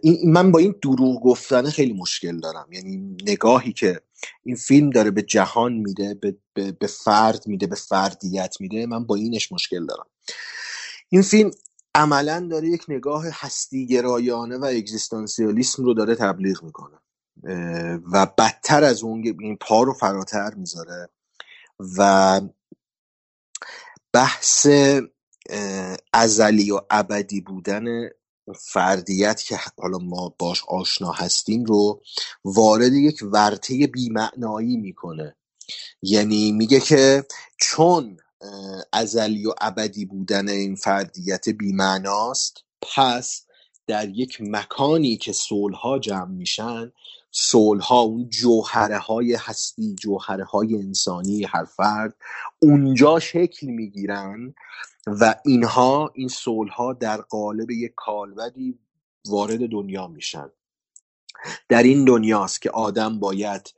این 0.03 0.33
من 0.33 0.53
با 0.53 0.59
این 0.59 0.75
دروغ 0.83 1.23
گفتن 1.23 1.65
خیلی 1.65 1.93
مشکل 1.93 2.41
دارم. 2.41 2.67
یعنی 2.73 3.17
نگاهی 3.27 3.73
که 3.73 4.01
این 4.43 4.57
فیلم 4.57 4.91
داره 4.91 5.11
به 5.11 5.23
جهان 5.23 5.73
میده 5.73 6.15
به, 6.15 6.37
به،, 6.55 6.73
به 6.73 6.87
فرد 6.87 7.47
میده 7.47 7.67
به 7.67 7.77
فردیت 7.77 8.57
میده. 8.61 8.87
من 8.87 9.05
با 9.05 9.15
اینش 9.15 9.53
مشکل 9.53 9.87
دارم. 9.87 10.07
این 11.09 11.23
فیلم 11.23 11.51
عملا 11.95 12.49
داره 12.51 12.69
یک 12.69 12.85
نگاه 12.89 13.25
هستی 13.33 13.87
گرایانه 13.87 14.57
و 14.59 14.65
اگزیستانسیالیسم 14.65 15.85
رو 15.85 15.95
داره 15.95 16.15
تبلیغ 16.15 16.63
می‌کنه 16.63 16.99
و 18.13 18.27
بدتر 18.39 18.85
از 18.85 19.03
اون 19.03 19.37
این 19.41 19.57
پا 19.57 19.83
رو 19.83 19.93
فراتر 19.93 20.55
می‌ذاره 20.55 21.09
و 21.99 22.41
بحث 24.13 24.67
ازلی 26.13 26.71
و 26.71 26.81
ابدی 26.91 27.41
بودن 27.41 28.09
فردیت 28.53 29.43
که 29.43 29.59
حالا 29.79 29.99
ما 29.99 30.35
باش 30.39 30.65
آشنا 30.69 31.13
هستیم 31.13 31.65
رو 31.65 32.03
وارد 32.45 32.93
یک 32.93 33.23
ورطه 33.23 33.87
بیمعنایی 33.87 34.77
می‌کنه. 34.77 35.35
یعنی 36.03 36.53
میگه 36.53 36.81
که 36.81 37.25
چون 37.57 38.17
ازلی 38.93 39.47
و 39.47 39.53
ابدی 39.61 40.05
بودن 40.05 40.49
این 40.49 40.75
فردیت 40.75 41.49
بیمعناست 41.49 42.65
پس 42.95 43.45
در 43.87 44.09
یک 44.09 44.39
مکانی 44.41 45.17
که 45.17 45.33
صلحها 45.33 45.99
جمع 45.99 46.31
میشن 46.31 46.93
صلحها 47.33 48.01
اون 48.01 48.29
جوهره 48.29 48.99
های 48.99 49.35
هستی 49.35 49.95
جوهره 50.01 50.45
های 50.45 50.77
انسانی 50.77 51.45
هر 51.45 51.65
فرد 51.65 52.15
اونجا 52.59 53.21
شکل 53.21 53.67
می‌گیرن 53.67 54.55
و 55.21 55.35
اینها 55.45 56.11
این 56.15 56.29
صلحها 56.29 56.93
در 56.93 57.21
قالب 57.21 57.71
یک 57.71 57.93
کالبدی 57.97 58.79
وارد 59.29 59.69
دنیا 59.69 60.07
میشن. 60.07 60.51
در 61.69 61.83
این 61.83 62.05
دنیاست 62.05 62.63
که 62.63 62.71
آدم 62.71 63.21
باید 63.21 63.75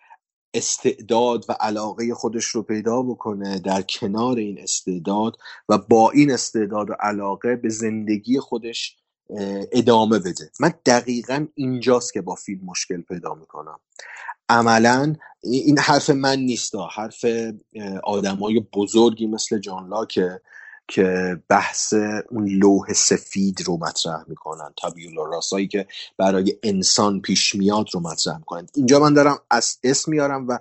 استعداد 0.54 1.44
و 1.48 1.52
علاقه 1.52 2.14
خودش 2.14 2.44
رو 2.44 2.62
پیدا 2.62 3.02
بکنه 3.02 3.58
در 3.58 3.82
کنار 3.82 4.36
این 4.36 4.58
استعداد 4.58 5.36
و 5.68 5.78
با 5.78 6.10
این 6.10 6.32
استعداد 6.32 6.90
و 6.90 6.92
علاقه 7.00 7.56
به 7.56 7.68
زندگی 7.68 8.40
خودش 8.40 8.96
ادامه 9.72 10.18
بده. 10.18 10.50
من 10.60 10.74
دقیقا 10.86 11.46
اینجاست 11.54 12.12
که 12.12 12.20
با 12.20 12.34
فیلم 12.34 12.64
مشکل 12.64 13.00
پیدا 13.00 13.34
می‌کنم. 13.34 13.80
عملا 14.48 15.16
این 15.42 15.78
حرف 15.78 16.10
من 16.10 16.38
نیست 16.38 16.74
حرف 16.92 17.24
آدمای 18.04 18.60
بزرگی 18.74 19.26
مثل 19.26 19.58
جان 19.58 19.88
لاکه. 19.88 20.40
که 20.90 21.38
بحث 21.48 21.94
اون 22.30 22.48
لوح 22.48 22.92
سفید 22.92 23.62
رو 23.62 23.76
مطرح 23.76 24.24
می‌کنن 24.28 24.74
تابیولا 24.76 25.24
راسایی 25.24 25.68
که 25.68 25.86
برای 26.18 26.56
انسان 26.62 27.20
پیش 27.20 27.54
میاد 27.54 27.86
رو 27.92 28.00
مطرح 28.00 28.38
می‌کنن. 28.38 28.66
اینجا 28.74 28.98
من 28.98 29.14
دارم 29.14 29.38
از 29.50 29.78
اسم 29.84 30.10
میارم 30.10 30.48
و 30.48 30.58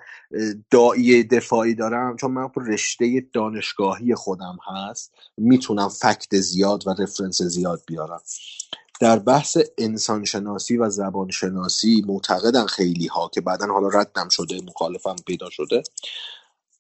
دایی 0.70 1.24
دفاعی 1.24 1.76
دارم 1.76 2.16
چون 2.16 2.32
من 2.32 2.50
رشته 2.56 3.26
دانشگاهی 3.34 4.16
خودم 4.16 4.58
هست. 4.68 5.12
می‌تونم 5.38 5.90
فکت 5.90 6.36
زیاد 6.40 6.88
و 6.88 6.90
رفرنس 6.90 7.42
زیاد 7.42 7.82
بیارم. 7.88 8.22
در 9.02 9.20
بحث 9.20 9.58
انسانشناسی 9.78 10.78
و 10.78 10.90
زبانشناسی 10.90 12.04
معتقدن 12.08 12.66
خیلی 12.66 13.08
ها 13.08 13.32
که 13.34 13.42
بعدا 13.42 13.66
حالا 13.66 13.88
ردم 13.88 14.30
شده 14.30 14.62
مخالفم 14.62 15.16
پیدا 15.28 15.50
شده. 15.50 15.84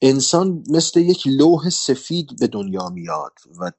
انسان 0.01 0.63
مثل 0.69 0.99
یک 0.99 1.27
لوح 1.27 1.69
سفید 1.69 2.39
به 2.39 2.47
دنیا 2.47 2.89
میاد 2.89 3.33
و, 3.59 3.71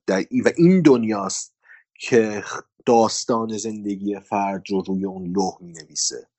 و 0.44 0.50
این 0.56 0.82
دنیاست 0.82 1.54
که 2.00 2.42
داستان 2.86 3.58
زندگی 3.58 4.20
فرد 4.20 4.62
رو 4.70 4.80
روی 4.80 5.04
اون 5.04 5.26
لوح 5.26 5.56
می 5.60 5.72
نویسه 5.72 6.30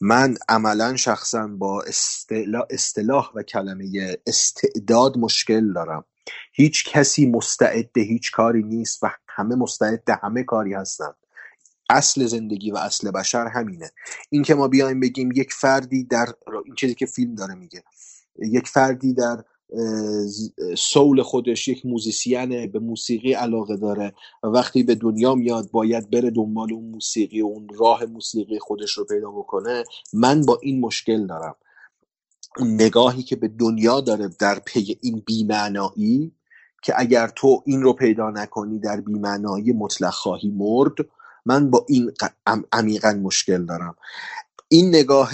من 0.00 0.36
عملا 0.48 0.96
شخصا 0.96 1.46
با 1.46 1.84
اصطلاح, 2.70 3.30
و 3.34 3.42
کلمه 3.42 4.16
استعداد 4.26 5.18
مشکل 5.18 5.72
دارم. 5.72 6.04
هیچ 6.52 6.90
کسی 6.90 7.26
مستعد 7.26 7.98
هیچ 7.98 8.30
کاری 8.30 8.62
نیست 8.62 9.02
و 9.02 9.10
همه 9.28 9.54
مستعد 9.54 10.02
همه 10.22 10.42
کاری 10.42 10.74
هستند. 10.74 11.14
اصل 11.90 12.26
زندگی 12.26 12.70
و 12.70 12.76
اصل 12.76 13.10
بشر 13.10 13.46
همینه. 13.46 13.90
این 14.30 14.42
که 14.42 14.54
ما 14.54 14.68
بیایم 14.68 15.00
بگیم 15.00 15.32
یک 15.32 15.52
فردی 15.52 16.04
در 16.04 16.26
این 16.64 16.74
چیزی 16.74 16.94
که 16.94 17.06
فیلم 17.06 17.34
داره 17.34 17.54
میگه. 17.54 17.82
یک 18.38 18.68
فردی 18.68 19.14
در 19.14 19.44
سول 20.78 21.22
خودش 21.22 21.68
یک 21.68 21.86
موزیسین 21.86 22.72
به 22.72 22.78
موسیقی 22.78 23.32
علاقه 23.32 23.76
داره 23.76 24.12
و 24.42 24.46
وقتی 24.46 24.82
به 24.82 24.94
دنیا 24.94 25.34
میاد 25.34 25.70
باید 25.70 26.10
بره 26.10 26.30
دنبال 26.30 26.72
اون 26.72 26.84
موسیقی 26.84 27.40
و 27.40 27.46
اون 27.46 27.68
راه 27.78 28.04
موسیقی 28.04 28.58
خودش 28.58 28.92
رو 28.92 29.04
پیدا 29.04 29.30
بکنه 29.30 29.84
من 30.12 30.40
با 30.40 30.58
این 30.62 30.80
مشکل 30.80 31.26
دارم. 31.26 31.56
نگاهی 32.60 33.22
که 33.22 33.36
به 33.36 33.48
دنیا 33.48 34.00
داره 34.00 34.28
در 34.40 34.58
پی 34.58 34.98
این 35.02 35.22
بیمعنایی 35.26 36.32
که 36.82 36.94
اگر 36.96 37.28
تو 37.28 37.62
این 37.66 37.82
رو 37.82 37.92
پیدا 37.92 38.30
نکنی 38.30 38.78
در 38.78 39.00
بیمعنایی 39.00 39.72
مطلق 39.72 40.12
خواهی 40.12 40.50
مرد 40.50 40.94
من 41.46 41.70
با 41.70 41.86
این 41.88 42.12
عمیقا 42.72 43.12
مشکل 43.12 43.64
دارم. 43.64 43.96
این 44.72 44.88
نگاه 44.88 45.32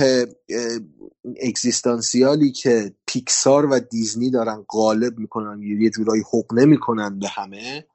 اگزیستانسیالی 1.43 2.53
که 2.53 2.95
پیکسار 3.07 3.67
و 3.67 3.79
دیزنی 3.79 4.31
دارن 4.31 4.65
غالب 4.69 5.19
می‌کنن 5.19 5.63
یه 5.63 5.91
جورایی 5.91 6.23
حقنه 6.33 6.65
می‌کنن 6.65 7.19
به 7.19 7.29
همه 7.29 7.87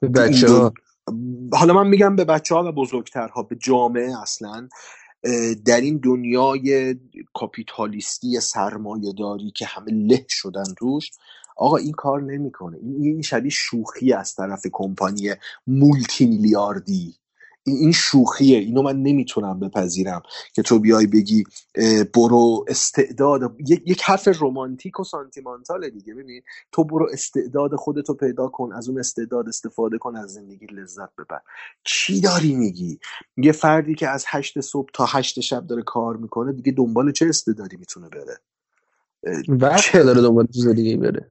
به 0.00 0.08
بچه 0.08 0.48
ها 0.48 0.72
حالا 1.52 1.74
من 1.74 1.88
میگم 1.88 2.16
به 2.16 2.24
بچه 2.24 2.54
ها 2.54 2.64
و 2.64 2.72
بزرگترها 2.72 3.42
به 3.42 3.56
جامعه 3.56 4.22
اصلا 4.22 4.68
در 5.64 5.80
این 5.80 6.00
دنیای 6.04 6.96
کاپیتالیستی 7.34 8.40
سرمایه 8.40 9.12
داری 9.18 9.50
که 9.50 9.66
همه 9.66 9.92
له 9.92 10.26
شدن 10.28 10.74
روش 10.80 11.10
آقا 11.56 11.76
این 11.76 11.92
کار 11.92 12.22
نمی‌کنه. 12.22 12.78
این 12.82 13.22
شبیه 13.22 13.50
شوخی 13.50 14.12
از 14.12 14.34
طرف 14.34 14.66
کمپانی 14.72 15.30
مولتی 15.66 16.26
میلیاردی 16.26 17.14
این 17.66 17.92
شوخیه. 17.92 18.58
اینو 18.58 18.82
من 18.82 19.02
نمی‌تونم 19.02 19.60
بپذیرم 19.60 20.22
که 20.54 20.62
تو 20.62 20.78
بیای 20.78 21.06
بگی 21.06 21.44
برو 22.14 22.64
استعداد 22.68 23.56
یک 23.68 24.02
حرف 24.02 24.28
رومانتیک 24.38 25.00
و 25.00 25.04
سانتیمانتاله 25.04 25.90
دیگه. 25.90 26.14
ببین 26.14 26.42
تو 26.72 26.84
برو 26.84 27.08
استعداد 27.12 27.74
خودتو 27.74 28.14
پیدا 28.14 28.48
کن 28.48 28.72
از 28.72 28.88
اون 28.88 28.98
استعداد 28.98 29.48
استفاده 29.48 29.98
کن 29.98 30.16
از 30.16 30.32
زندگی 30.32 30.66
لذت 30.66 31.08
ببر. 31.18 31.40
چی 31.84 32.20
داری 32.20 32.54
میگی؟ 32.54 32.98
یه 33.36 33.52
فردی 33.52 33.94
که 33.94 34.08
از 34.08 34.24
هشت 34.28 34.60
صبح 34.60 34.88
تا 34.92 35.06
هشت 35.08 35.40
شب 35.40 35.66
داره 35.66 35.82
کار 35.82 36.16
می‌کنه 36.16 36.52
دیگه 36.52 36.72
دنبال 36.72 37.12
چه 37.12 37.26
استعدادی 37.26 37.76
می‌تونه 37.76 38.08
بره؟ 38.08 38.40
وقت 39.48 39.96
داره 39.96 40.22
دنبال 40.22 40.46
چیز 40.46 40.68
دیگه 40.68 40.96
بره. 40.96 41.30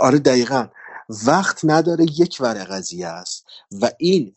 آره 0.00 0.18
دقیقا. 0.18 0.66
وقت 1.26 1.60
نداره 1.64 2.04
یک 2.04 2.38
ور 2.40 2.64
قضیه 2.64 3.06
است. 3.06 3.44
و 3.82 3.90
این 3.98 4.34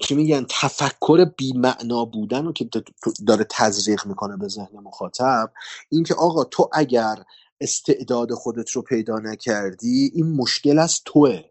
چی 0.00 0.14
میگن 0.14 0.46
تفکر 0.48 1.24
بیمعنا 1.36 2.04
بودن 2.04 2.44
رو 2.44 2.52
که 2.52 2.68
داره 3.26 3.46
تزریق 3.50 4.06
می‌کنه 4.06 4.36
به 4.36 4.48
ذهن 4.48 4.78
مخاطب 4.82 5.52
اینکه 5.88 6.14
آقا 6.14 6.44
تو 6.44 6.70
اگر 6.72 7.16
استعداد 7.60 8.32
خودت 8.32 8.70
رو 8.70 8.82
پیدا 8.82 9.18
نکردی 9.18 10.10
این 10.14 10.36
مشکل 10.36 10.78
از 10.78 11.00
توه. 11.04 11.42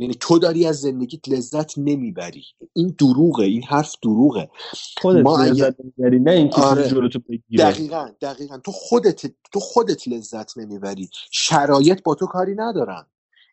یعنی 0.00 0.14
تو 0.14 0.38
داری 0.38 0.66
از 0.66 0.80
زندگیت 0.80 1.28
لذت 1.28 1.78
نمی‌بری. 1.78 2.44
این 2.72 2.94
دروغه 2.98 3.44
این 3.44 3.62
حرف 3.62 3.94
دروغه. 4.02 4.50
خودت 5.00 5.24
ما 5.24 5.44
لذت 5.44 5.74
نمی‌بری 5.80 6.20
نه 6.20 6.30
اینکه 6.30 6.60
آره. 6.60 7.08
تو 7.08 7.20
بگیره. 7.28 7.64
دقیقا 7.64 8.08
دقیقا. 8.20 8.58
تو 8.58 8.72
خودت 8.72 9.26
تو 9.52 9.60
خودت 9.60 10.08
لذت 10.08 10.58
نمی‌بری. 10.58 11.10
شرایط 11.30 12.02
با 12.02 12.14
تو 12.14 12.26
کاری 12.26 12.54
ندارن. 12.54 13.06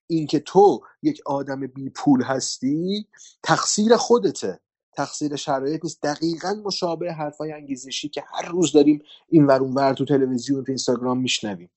اینکه 0.08 0.40
تو 0.40 0.82
یک 1.02 1.22
آدم 1.26 1.68
بی 1.68 1.90
پول 1.90 2.24
هستی 2.24 3.08
تقصیر 3.44 3.98
خودته. 3.98 4.60
تقصیر 4.94 5.36
شرایط 5.36 5.84
نیست. 5.84 6.02
دقیقا 6.04 6.54
مشابه 6.66 7.14
حرفای 7.14 7.52
انگیزشی 7.52 8.10
که 8.10 8.24
هر 8.28 8.50
روز 8.50 8.72
داریم 8.72 9.04
این 9.30 9.46
ور 9.46 9.64
ور 9.64 9.94
تو 9.94 10.06
تلویزیون 10.06 10.64
تو 10.64 10.72
اینستاگرام 10.72 11.22
میشنویم. 11.22 11.70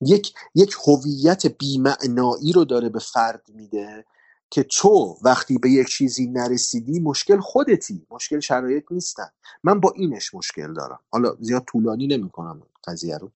یک 0.00 0.34
یک 0.54 0.76
هویت 0.86 1.46
بیمعنایی 1.46 2.52
رو 2.54 2.64
داره 2.64 2.88
به 2.88 2.98
فرد 2.98 3.46
میده 3.54 4.04
که 4.50 4.62
تو 4.62 5.18
وقتی 5.22 5.58
به 5.58 5.70
یک 5.70 5.88
چیزی 5.88 6.26
نرسیدی 6.26 7.00
مشکل 7.00 7.40
خودتی. 7.40 8.06
مشکل 8.10 8.40
شرایط 8.40 8.84
نیستن. 8.92 9.28
من 9.64 9.80
با 9.80 9.92
اینش 9.96 10.34
مشکل 10.34 10.74
دارم. 10.74 11.00
حالا 11.10 11.36
زیاد 11.40 11.64
طولانی 11.64 12.06
نمی‌کنم 12.06 12.62
قضیه 12.86 13.18
رو. 13.18 13.32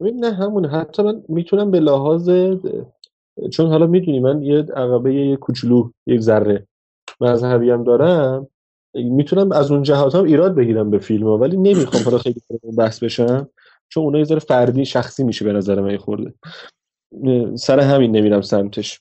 نه 0.00 0.32
همون. 0.32 0.66
حتی 0.66 1.02
من 1.02 1.22
می‌تونم 1.28 1.70
به 1.70 1.80
لحاظ 1.80 2.30
چون 3.52 3.66
حالا 3.66 3.86
می‌دونی 3.86 4.20
من 4.20 4.42
یه 4.42 4.58
عقبه 4.58 5.14
یه 5.14 5.36
کوچولو 5.36 5.90
یک 6.06 6.20
ذره 6.20 6.66
مذهبی 7.20 7.70
هم 7.70 7.84
دارم 7.84 8.46
می‌تونم 8.94 9.52
از 9.52 9.70
اون 9.72 9.82
جهات 9.82 10.14
هم 10.14 10.24
ایراد 10.24 10.54
بگیرم 10.54 10.90
به 10.90 10.98
فیلم 10.98 11.26
ها 11.26 11.38
ولی 11.38 11.56
نمی‌خوام 11.56 12.02
حالا 12.04 12.18
خیلی 12.18 12.40
بحث 12.78 13.02
بشم 13.02 13.48
چون 13.88 14.04
اونها 14.04 14.18
یه 14.18 14.24
ذره 14.24 14.38
فردی 14.38 14.84
شخصی 14.84 15.24
میشه 15.24 15.44
به 15.44 15.52
نظر 15.52 15.80
من 15.80 15.96
خورده. 15.96 16.34
سر 17.54 17.80
همین 17.80 18.16
نمیرم 18.16 18.40
سمتش. 18.40 19.00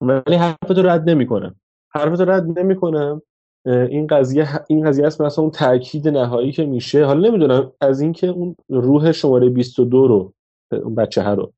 ولی 0.00 0.36
حرفتو 0.36 0.82
رد 0.82 1.10
نمی‌کنم. 1.10 1.54
حرفتو 1.90 2.24
رد 2.24 2.58
نمی‌کنم. 2.58 3.22
این 3.66 4.06
قضیه 4.06 4.48
این 4.68 4.88
قضیه 4.88 5.06
است 5.06 5.20
مثلا 5.20 5.42
اون 5.42 5.50
تاکید 5.50 6.08
نهایی 6.08 6.52
که 6.52 6.64
میشه. 6.66 7.04
حالا 7.04 7.28
نمی‌دونم 7.28 7.72
از 7.80 8.00
اینکه 8.00 8.26
اون 8.26 8.56
روح 8.68 9.12
شماره 9.12 9.48
22 9.48 10.06
رو 10.06 10.32
اون 10.72 10.94
بچه 10.94 11.22
ها 11.22 11.34
رو 11.34 11.52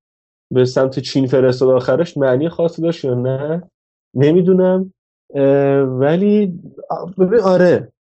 به 0.53 0.65
سمت 0.65 0.99
چین 0.99 1.27
فرستاد 1.27 1.69
آخرش 1.69 2.17
معنی 2.17 2.49
خاصی 2.49 2.83
داشت 2.83 3.05
یا 3.05 3.15
نه؟ 3.15 3.63
نمی‌دونم. 4.15 4.93
ولی 5.85 6.61
آره. 7.45 7.93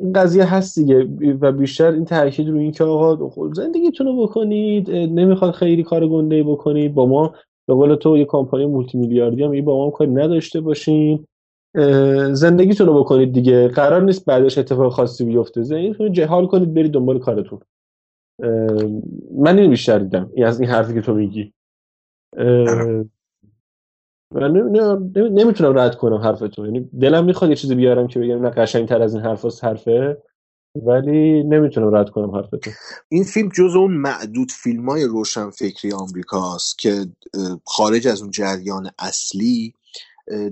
این 0.00 0.12
قضیه 0.12 0.54
هست 0.54 0.78
دیگه. 0.78 1.08
و 1.40 1.52
بیشتر 1.52 1.90
این 1.92 2.04
تاکید 2.04 2.48
رو 2.48 2.58
این 2.58 2.72
که 2.72 2.84
آقا 2.84 3.30
زندگیتون 3.52 4.06
رو 4.06 4.22
بکنید 4.22 4.90
نمی‌خواد 4.90 5.52
خیلی 5.52 5.82
کار 5.82 6.08
گنده 6.08 6.42
بکنید. 6.42 6.94
با 6.94 7.06
ما 7.06 7.34
به 7.68 7.74
قول 7.74 7.94
تو 7.94 8.16
یه 8.18 8.24
کمپانی 8.24 8.66
مولتی 8.66 8.98
میلیاردی 8.98 9.42
هم 9.42 9.64
با 9.64 9.84
ما 9.84 9.90
کاری 9.90 10.10
نداشته 10.10 10.60
باشین. 10.60 11.26
زندگیتون 12.32 12.86
رو 12.86 13.00
بکنید 13.00 13.32
دیگه. 13.32 13.68
قرار 13.68 14.02
نیست 14.02 14.24
بعدش 14.24 14.58
اتفاق 14.58 14.92
خاصی 14.92 15.24
بیفته. 15.24 15.62
زندگیتون 15.62 16.12
جهال 16.12 16.46
کنید 16.46 16.74
برید 16.74 16.92
دنبال 16.92 17.18
کارتون. 17.18 17.60
من 19.38 19.58
این 19.58 19.70
بیشتر 19.70 19.98
دیدم. 19.98 20.30
از 20.44 20.60
این 20.60 20.70
حرفی 20.70 20.94
که 20.94 21.00
تو 21.00 21.14
میگی. 21.14 21.52
من 24.34 24.52
نمی‌تونم 25.14 25.78
رد 25.78 25.96
کنم 25.96 26.16
حرفتون. 26.16 26.64
یعنی 26.64 26.90
دلم 27.00 27.24
می‌خواد 27.24 27.50
یه 27.50 27.56
چیزی 27.56 27.74
بیارم 27.74 28.06
که 28.06 28.20
بگم 28.20 28.42
نه 28.42 28.50
قشنگ 28.50 28.88
تر 28.88 29.02
از 29.02 29.14
این 29.14 29.24
حرف 29.24 29.64
حرفه. 29.64 30.22
ولی 30.82 31.42
نمی‌تونم 31.42 31.94
رد 31.94 32.10
کنم 32.10 32.30
حرفتون. 32.30 32.72
این 33.08 33.24
فیلم 33.24 33.48
جز 33.48 33.74
اون 33.76 33.92
معدود 33.92 34.50
فیلم 34.50 34.90
های 34.90 35.04
روشن 35.04 35.50
فکری 35.50 35.92
آمریکاست 35.92 36.78
که 36.78 37.06
خارج 37.66 38.08
از 38.08 38.22
اون 38.22 38.30
جریان 38.30 38.90
اصلی 38.98 39.74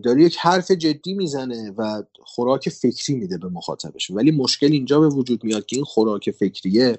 داره 0.04 0.22
یک 0.22 0.36
حرف 0.40 0.70
جدی 0.70 1.14
می‌زنه 1.14 1.70
و 1.78 2.02
خوراک 2.22 2.68
فکری 2.68 3.16
میده 3.16 3.38
به 3.38 3.48
مخاطبش. 3.48 4.10
ولی 4.10 4.30
مشکل 4.30 4.72
اینجا 4.72 5.00
به 5.00 5.08
وجود 5.08 5.44
میاد 5.44 5.66
که 5.66 5.76
این 5.76 5.84
خوراک 5.84 6.30
فکریه 6.30 6.98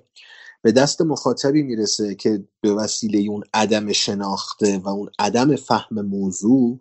به 0.62 0.72
دست 0.72 1.02
مخاطبی 1.02 1.64
می‌رسه 1.64 2.16
که 2.16 2.44
به 2.62 2.74
وسیله 2.74 3.30
اون 3.30 3.44
عدم 3.54 3.92
شناخته 3.92 4.78
و 4.78 4.90
اون 4.90 5.10
عدم 5.20 5.56
فهم 5.56 6.02
موضوع 6.02 6.80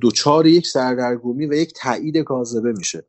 دوچار 0.00 0.46
یک 0.46 0.66
سردرگمی 0.66 1.46
و 1.46 1.52
یک 1.54 1.72
تایید 1.76 2.16
کاذبه 2.16 2.72
میشه. 2.72 3.04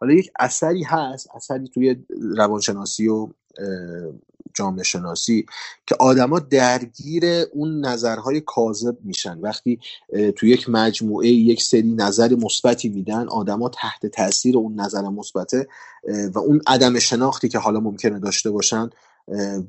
حالا 0.00 0.14
یک 0.14 0.30
اثری 0.38 0.82
هست 0.82 1.28
اثری 1.34 1.68
توی 1.68 1.96
روانشناسی 2.36 3.08
و 3.08 3.28
جامعه 4.54 4.82
شناسی 4.82 5.46
که 5.86 5.96
آدما 6.00 6.38
درگیر 6.38 7.24
اون 7.52 7.86
نظرهای 7.86 8.40
کاذب 8.40 8.96
میشن. 9.02 9.38
وقتی 9.38 9.80
تو 10.36 10.46
یک 10.46 10.68
مجموعه 10.68 11.28
یک 11.28 11.62
سری 11.62 11.92
نظر 11.92 12.34
مثبتی 12.34 12.88
میدن 12.88 13.28
آدما 13.28 13.68
تحت 13.68 14.06
تاثیر 14.06 14.56
اون 14.56 14.80
نظر 14.80 15.02
مثبته 15.02 15.68
و 16.34 16.38
اون 16.38 16.60
عدم 16.66 16.98
شناختی 16.98 17.48
که 17.48 17.58
حالا 17.58 17.80
ممکنه 17.80 18.18
داشته 18.18 18.50
باشن 18.50 18.90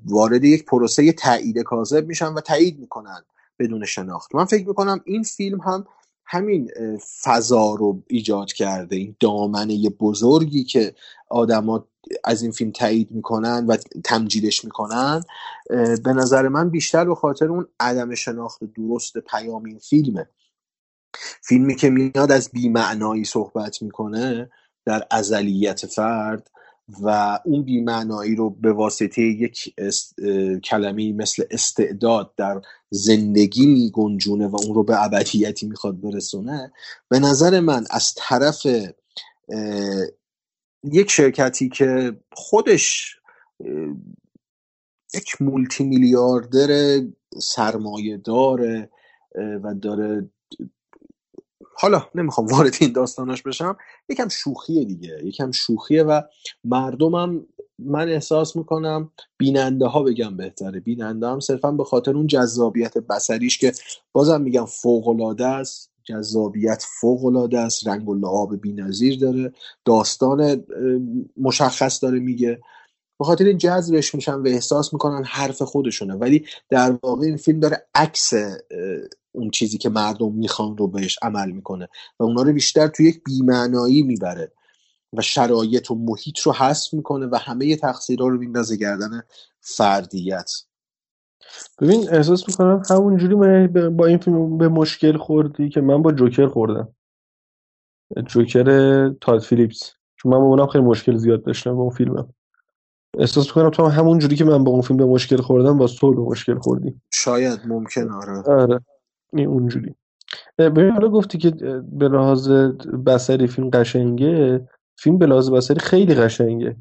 وارد 0.06 0.44
یک 0.44 0.66
پروسه 0.66 1.12
تایید 1.12 1.60
کاذب 1.60 2.08
میشن 2.08 2.34
و 2.34 2.42
تایید 2.42 2.80
می‌کنن 2.80 3.22
بدون 3.60 3.86
شناخت. 3.86 4.36
من 4.36 4.46
فکر 4.46 4.68
می‌کنم 4.68 5.02
این 5.06 5.24
فیلم 5.24 5.62
هم 5.62 5.86
همین 6.32 6.72
فضا 7.24 7.74
رو 7.74 8.04
ایجاد 8.08 8.54
کرده 8.54 8.96
این 8.96 9.16
دامنه 9.20 9.90
بزرگی 9.90 10.64
که 10.64 10.96
آدما 11.30 11.88
از 12.24 12.42
این 12.42 12.52
فیلم 12.52 12.72
تایید 12.72 13.12
می‌کنن 13.12 13.66
و 13.68 13.78
تمجیدش 14.04 14.66
می‌کنن 14.66 15.24
به 16.04 16.14
نظر 16.14 16.48
من 16.48 16.70
بیشتر 16.70 17.06
به 17.06 17.16
خاطر 17.16 17.46
اون 17.46 17.68
عدم 17.80 18.16
شناخت 18.16 18.64
درست 18.64 19.18
پیام 19.18 19.66
این 19.66 19.80
فیلمه. 19.80 20.30
فیلمی 21.42 21.76
که 21.76 21.90
میاد 21.90 22.32
از 22.32 22.50
بیمعنایی 22.50 23.26
صحبت 23.26 23.82
می‌کنه 23.82 24.50
در 24.86 25.08
ازلیت 25.12 25.86
فرد 25.86 26.51
و 27.02 27.40
اون 27.46 27.64
بیمعنایی 27.64 28.36
رو 28.36 28.50
به 28.50 28.74
واسطه 28.74 29.22
یک 29.22 29.76
کلمه 30.64 31.14
مثل 31.14 31.44
استعداد 31.52 32.34
در 32.38 32.62
زندگی 32.90 33.66
میگنجونه 33.66 34.48
و 34.48 34.58
اون 34.64 34.76
رو 34.76 34.84
به 34.84 35.04
ابدیتی 35.04 35.68
می‌خواد 35.68 36.02
برسونه 36.02 36.72
به 37.10 37.20
نظر 37.20 37.60
من 37.60 37.86
از 37.92 38.14
طرف 38.18 38.68
یک 40.84 41.12
شرکتی 41.12 41.70
که 41.70 42.18
خودش 42.32 43.16
یک 45.14 45.42
مولتی 45.42 45.84
میلیاردر 45.84 47.02
سرمایه 47.42 48.18
داره 48.18 48.90
و 49.36 49.74
داره 49.82 50.30
حالا 51.82 52.06
نمی‌خوام 52.16 52.48
وارد 52.48 52.76
این 52.82 52.92
داستاناش 52.92 53.42
بشم 53.44 53.78
یکم 54.10 54.28
شوخیه 54.28 54.86
دیگه 54.86 55.18
یکم 55.24 55.52
شوخیه 55.52 56.04
و 56.04 56.22
مردمم 56.64 57.46
من 57.80 58.10
احساس 58.10 58.56
می‌کنم 58.56 59.12
بیننده 59.38 59.88
ها 59.88 60.04
بگم 60.04 60.38
بهتره. 60.38 60.80
بیننده 60.80 61.28
هم 61.28 61.40
صرفا 61.40 61.72
به 61.72 61.84
خاطر 61.84 62.12
اون 62.18 62.28
جذابیت 62.28 62.98
بسریش 62.98 63.58
که 63.58 63.72
بازم 64.14 64.42
میگم 64.42 64.66
فوق 64.66 65.08
العاده 65.08 65.46
است. 65.46 65.92
جذابیت 66.04 66.84
فوق 67.02 67.26
العاده 67.26 67.60
است. 67.60 67.88
رنگ 67.88 68.10
و 68.10 68.16
لعاب 68.16 68.62
بی‌نظیر 68.62 69.20
داره. 69.20 69.54
داستان 69.86 70.64
مشخص 71.38 72.04
داره 72.04 72.20
میگه. 72.20 72.60
به 73.22 73.26
خاطر 73.26 73.52
جذبش 73.52 74.16
میشن 74.16 74.34
و 74.34 74.48
احساس 74.48 74.94
می‌کنن 74.94 75.24
حرف 75.24 75.62
خودشونه. 75.62 76.14
ولی 76.14 76.46
در 76.70 76.98
واقع 77.04 77.26
این 77.26 77.38
فیلم 77.38 77.60
داره 77.60 77.88
عکس 77.96 78.34
اون 79.32 79.50
چیزی 79.50 79.78
که 79.78 79.90
مردم 79.90 80.34
می‌خوان 80.34 80.78
رو 80.78 80.88
بهش 80.88 81.20
عمل 81.22 81.52
می‌کنه 81.52 81.90
و 82.20 82.24
اونا 82.24 82.42
رو 82.42 82.54
بیشتر 82.54 82.88
توی 82.88 83.06
یک 83.06 83.24
بیمعنایی 83.24 84.04
می‌بره 84.04 84.52
و 85.14 85.22
شرایط 85.22 85.92
و 85.92 85.96
محیط 85.96 86.40
رو 86.40 86.52
حذف 86.52 86.94
می‌کنه 86.94 87.26
و 87.26 87.36
همه 87.36 87.76
تقصیرها 87.76 88.28
رو 88.28 88.38
میندازه 88.38 88.76
گردن 88.76 89.24
فردیت. 89.60 90.52
ببین 91.82 92.10
احساس 92.10 92.48
می‌کنم 92.48 92.82
همونجوری 92.90 93.36
با 93.90 94.06
این 94.06 94.18
فیلم 94.18 94.58
به 94.58 94.68
مشکل 94.68 95.18
خوردی 95.18 95.70
که 95.70 95.82
من 95.82 96.02
با 96.02 96.12
جوکر 96.12 96.48
خوردم. 96.48 96.96
جوکر 98.26 99.10
تاد 99.10 99.42
فیلیپس. 99.42 99.94
چون 100.16 100.34
من 100.34 100.40
با 100.40 100.46
اونم 100.46 100.68
خیلی 100.68 100.84
مشکل 100.84 101.18
زیاد 101.18 101.44
داشتم 101.44 101.76
با 101.76 101.82
اون 101.82 101.92
فیلمم. 101.92 102.34
احساس 103.18 103.48
می‌کنم 103.48 103.70
تو 103.70 103.86
هم 103.86 104.00
همون 104.00 104.20
جوری 104.20 104.36
که 104.36 104.46
من 104.46 104.64
با 104.64 104.72
اون 104.72 104.82
فیلم 104.82 104.98
به 104.98 105.06
مشکل 105.06 105.38
خوردم 105.38 105.78
با 105.78 105.88
سول 105.88 106.16
به 106.16 106.22
مشکل 106.22 106.60
خوردی. 106.60 106.96
شاید 107.14 107.60
ممکن 107.68 108.10
آره. 108.10 108.42
آره. 108.42 108.80
این 109.34 109.48
اونجوری 109.48 109.96
ببین 110.58 110.90
حالا 110.90 111.10
گفتی 111.10 111.38
که 111.38 111.52
به 111.92 112.08
لحاظ 112.10 112.52
بصری 113.06 113.48
فیلم 113.48 113.70
قشنگه. 113.70 114.68
فیلم 114.96 115.18
به 115.18 115.26
لحاظ 115.26 115.52
بصری 115.52 115.80
خیلی 115.80 116.16
قشنگه. 116.16 116.76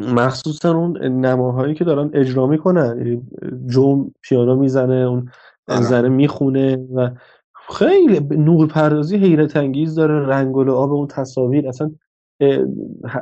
مخصوصا 0.00 0.76
اون 0.76 0.98
نماهایی 1.02 1.74
که 1.74 1.84
دارن 1.84 2.10
اجرا 2.14 2.46
می‌کنن. 2.46 2.96
یعنی 2.98 3.22
جوم 3.66 4.14
پیانو 4.22 4.56
می‌زنه 4.56 4.94
اون 4.94 5.30
آره. 5.68 5.82
زنه 5.82 6.08
می‌خونه 6.08 6.76
و 6.94 7.10
خیلی 7.78 8.20
نور 8.20 8.66
پردازی 8.68 9.16
حیرت 9.16 9.56
انگیز 9.56 9.94
داره. 9.94 10.26
رنگ 10.26 10.56
و 10.56 10.64
لعاب 10.64 10.92
اون 10.92 11.06
تصاویر 11.06 11.68
اصلا 11.68 11.90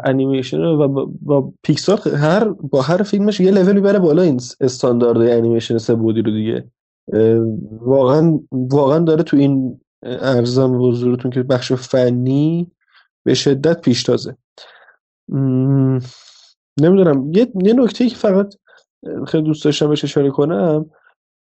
انیمیشن 0.05 0.61
و 0.61 0.89
با, 0.89 1.11
با 1.23 1.53
پیکسار 1.63 1.99
هر 2.09 2.45
با 2.49 2.83
هر 2.83 3.03
فیلمش 3.03 3.41
یه 3.41 3.51
لول 3.51 3.75
می‌بره 3.75 3.99
بالا 3.99 4.23
این 4.23 4.41
استاندارد 4.61 5.21
انیمیشن 5.21 5.79
سه 5.79 5.95
بعدی 5.95 6.23
رو 6.23 6.31
دیگه. 6.31 6.71
واقعا 7.81 8.41
واقعا 8.53 8.99
داره 8.99 9.23
تو 9.23 9.37
این 9.37 9.81
ارزم 10.03 10.83
حضورتون 10.83 11.31
که 11.31 11.43
بخش 11.43 11.73
فنی 11.73 12.71
به 13.25 13.35
شدت 13.35 13.81
پیشتازه. 13.81 14.37
م، 15.29 15.99
نمی‌دونم. 16.81 17.31
یه 17.33 17.53
یه 17.65 17.73
نکته 17.73 18.09
که 18.09 18.17
فقط 18.17 18.55
خیلی 19.27 19.45
دوست 19.45 19.65
داشتم 19.65 19.89
بهش 19.89 20.05
اشاره 20.05 20.31
کنم 20.31 20.91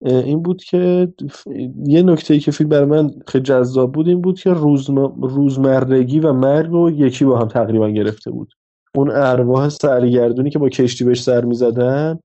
این 0.04 0.42
بود 0.42 0.62
که 0.64 1.08
ف- 1.22 1.70
یه 1.86 2.02
نکته 2.02 2.38
که 2.38 2.50
فیلم 2.50 2.68
برای 2.68 2.84
من 2.84 3.10
خیلی 3.26 3.44
جذاب 3.44 3.92
بود 3.92 4.08
این 4.08 4.20
بود 4.20 4.40
که 4.40 4.50
روزم- 4.50 5.14
روزمرگی 5.22 6.20
و 6.20 6.32
مرگ 6.32 6.70
رو 6.70 6.90
یکی 6.90 7.24
با 7.24 7.38
هم 7.38 7.48
تقریبا 7.48 7.90
گرفته 7.90 8.30
بود. 8.30 8.52
اون 8.94 9.10
ارواح 9.10 9.68
سرگردونی 9.68 10.50
که 10.50 10.58
با 10.58 10.68
کشتی 10.68 11.04
بهش 11.04 11.22
سر 11.22 11.44
می‌زدن 11.44 12.18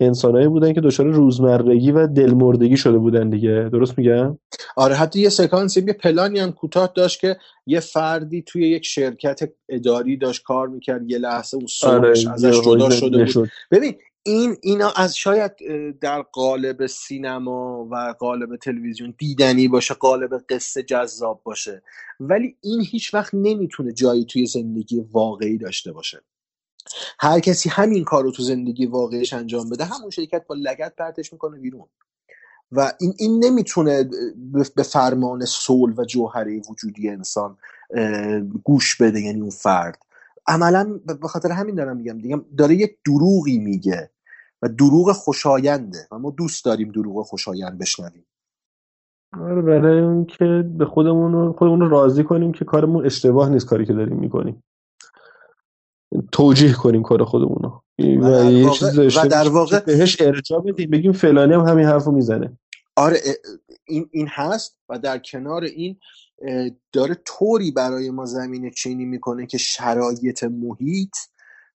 انسانایی 0.00 0.48
بودن 0.48 0.72
که 0.72 0.80
دچار 0.80 1.06
روزمرگی 1.06 1.92
و 1.92 2.06
دلمردگی 2.06 2.76
شده 2.76 2.98
بودن 2.98 3.30
دیگه. 3.30 3.68
درست 3.72 3.98
میگم؟ 3.98 4.38
آره 4.76 4.94
حتی 4.94 5.20
یه 5.20 5.28
سکانسی 5.28 5.84
یه 5.86 5.92
پلانی 5.92 6.38
هم 6.38 6.52
کوتاه 6.52 6.92
داشت 6.96 7.20
که 7.20 7.36
یه 7.66 7.80
فردی 7.80 8.42
توی 8.42 8.68
یک 8.68 8.84
شرکت 8.86 9.40
اداری 9.68 10.16
داشت 10.16 10.42
کار 10.42 10.68
می‌کرد 10.68 11.10
یه 11.10 11.18
لحظه 11.18 11.56
اون 11.56 11.66
آره 11.82 12.14
سومش 12.14 12.26
ازش 12.26 12.54
یهو 12.54 12.76
جدا 12.76 12.90
شده 12.90 13.18
بود. 13.18 13.26
شد 13.28 13.46
ببین 13.70 13.94
این 14.26 14.56
اینا 14.62 14.90
از 14.90 15.16
شاید 15.16 15.52
در 16.00 16.22
قالب 16.22 16.86
سینما 16.86 17.88
و 17.90 18.14
قالب 18.18 18.56
تلویزیون 18.56 19.14
دیدنی 19.18 19.68
باشه 19.68 19.94
قالب 19.94 20.30
قصه 20.48 20.82
جذاب 20.82 21.40
باشه. 21.44 21.82
ولی 22.20 22.56
این 22.60 22.80
هیچ 22.80 23.14
وقت 23.14 23.34
نمی‌تونه 23.34 23.92
جایی 23.92 24.24
توی 24.24 24.46
زندگی 24.46 25.00
واقعی 25.12 25.58
داشته 25.58 25.92
باشه. 25.92 26.20
هر 27.18 27.40
کسی 27.40 27.68
همین 27.68 28.04
کار 28.04 28.24
رو 28.24 28.30
تو 28.30 28.42
زندگی 28.42 28.86
واقعیش 28.86 29.32
انجام 29.32 29.70
بده 29.70 29.84
همون 29.84 30.10
شرکت 30.10 30.46
با 30.46 30.54
لگت 30.54 30.92
پرتش 30.98 31.32
می‌کنه 31.32 31.58
بیرون. 31.58 31.86
و 32.72 32.92
این 33.00 33.14
این 33.18 33.44
نمی‌تونه 33.44 34.10
به 34.76 34.82
فرمان 34.82 35.44
صلح 35.44 35.94
و 35.96 36.04
جوهره 36.04 36.60
وجودی 36.70 37.08
انسان 37.08 37.56
گوش 38.64 38.96
بده 38.96 39.20
یعنی 39.20 39.40
اون 39.40 39.50
فرد. 39.50 39.98
عملا 40.46 41.00
به 41.20 41.28
خاطر 41.28 41.52
همین 41.52 41.74
دارم 41.74 41.96
میگم 41.96 42.18
دیگه 42.18 42.36
داره 42.58 42.74
یک 42.74 42.98
دروغی 43.06 43.58
میگه. 43.58 44.10
و 44.66 44.68
دروغ 44.68 45.12
خوشاینده. 45.12 46.08
و 46.12 46.18
ما 46.18 46.30
دوست 46.30 46.64
داریم 46.64 46.92
دروغ 46.92 47.26
خوشایند 47.26 47.78
بشنویم. 47.78 48.26
آره 49.40 49.62
برای 49.62 50.02
اینکه 50.02 50.64
به 50.78 50.84
خودمون 50.84 51.32
رو 51.32 51.52
خودمون 51.52 51.80
رو 51.80 51.88
راضی 51.88 52.24
کنیم 52.24 52.52
که 52.52 52.64
کارمون 52.64 53.06
اشتباه 53.06 53.48
نیست 53.48 53.66
کاری 53.66 53.86
که 53.86 53.92
داریم 53.92 54.16
می‌کنیم. 54.16 54.64
توجیه 56.32 56.72
کنیم 56.72 57.02
کار 57.02 57.24
خودمون 57.24 57.58
رو. 57.62 57.82
و 57.98 58.02
و 58.02 58.50
یه 58.50 58.64
واقع 58.64 58.78
چیزی 58.78 59.06
و 59.06 59.28
در 59.28 59.44
که 59.44 59.50
واقع 59.50 59.80
بهش 59.80 60.22
ارجاع 60.22 60.60
بدیم 60.60 60.90
بگیم 60.90 61.12
فلانی 61.12 61.54
هم 61.54 61.60
همین 61.60 61.86
حرفو 61.86 62.10
می‌زنه. 62.10 62.58
آره 62.96 63.20
این 63.84 64.08
این 64.12 64.28
هست 64.30 64.78
و 64.88 64.98
در 64.98 65.18
کنار 65.18 65.64
این 65.64 65.98
داره 66.92 67.16
طوری 67.24 67.70
برای 67.70 68.10
ما 68.10 68.24
زمینه 68.24 68.70
چینی 68.70 69.04
می‌کنه 69.04 69.46
که 69.46 69.58
شرایط 69.58 70.44
محیط 70.44 71.14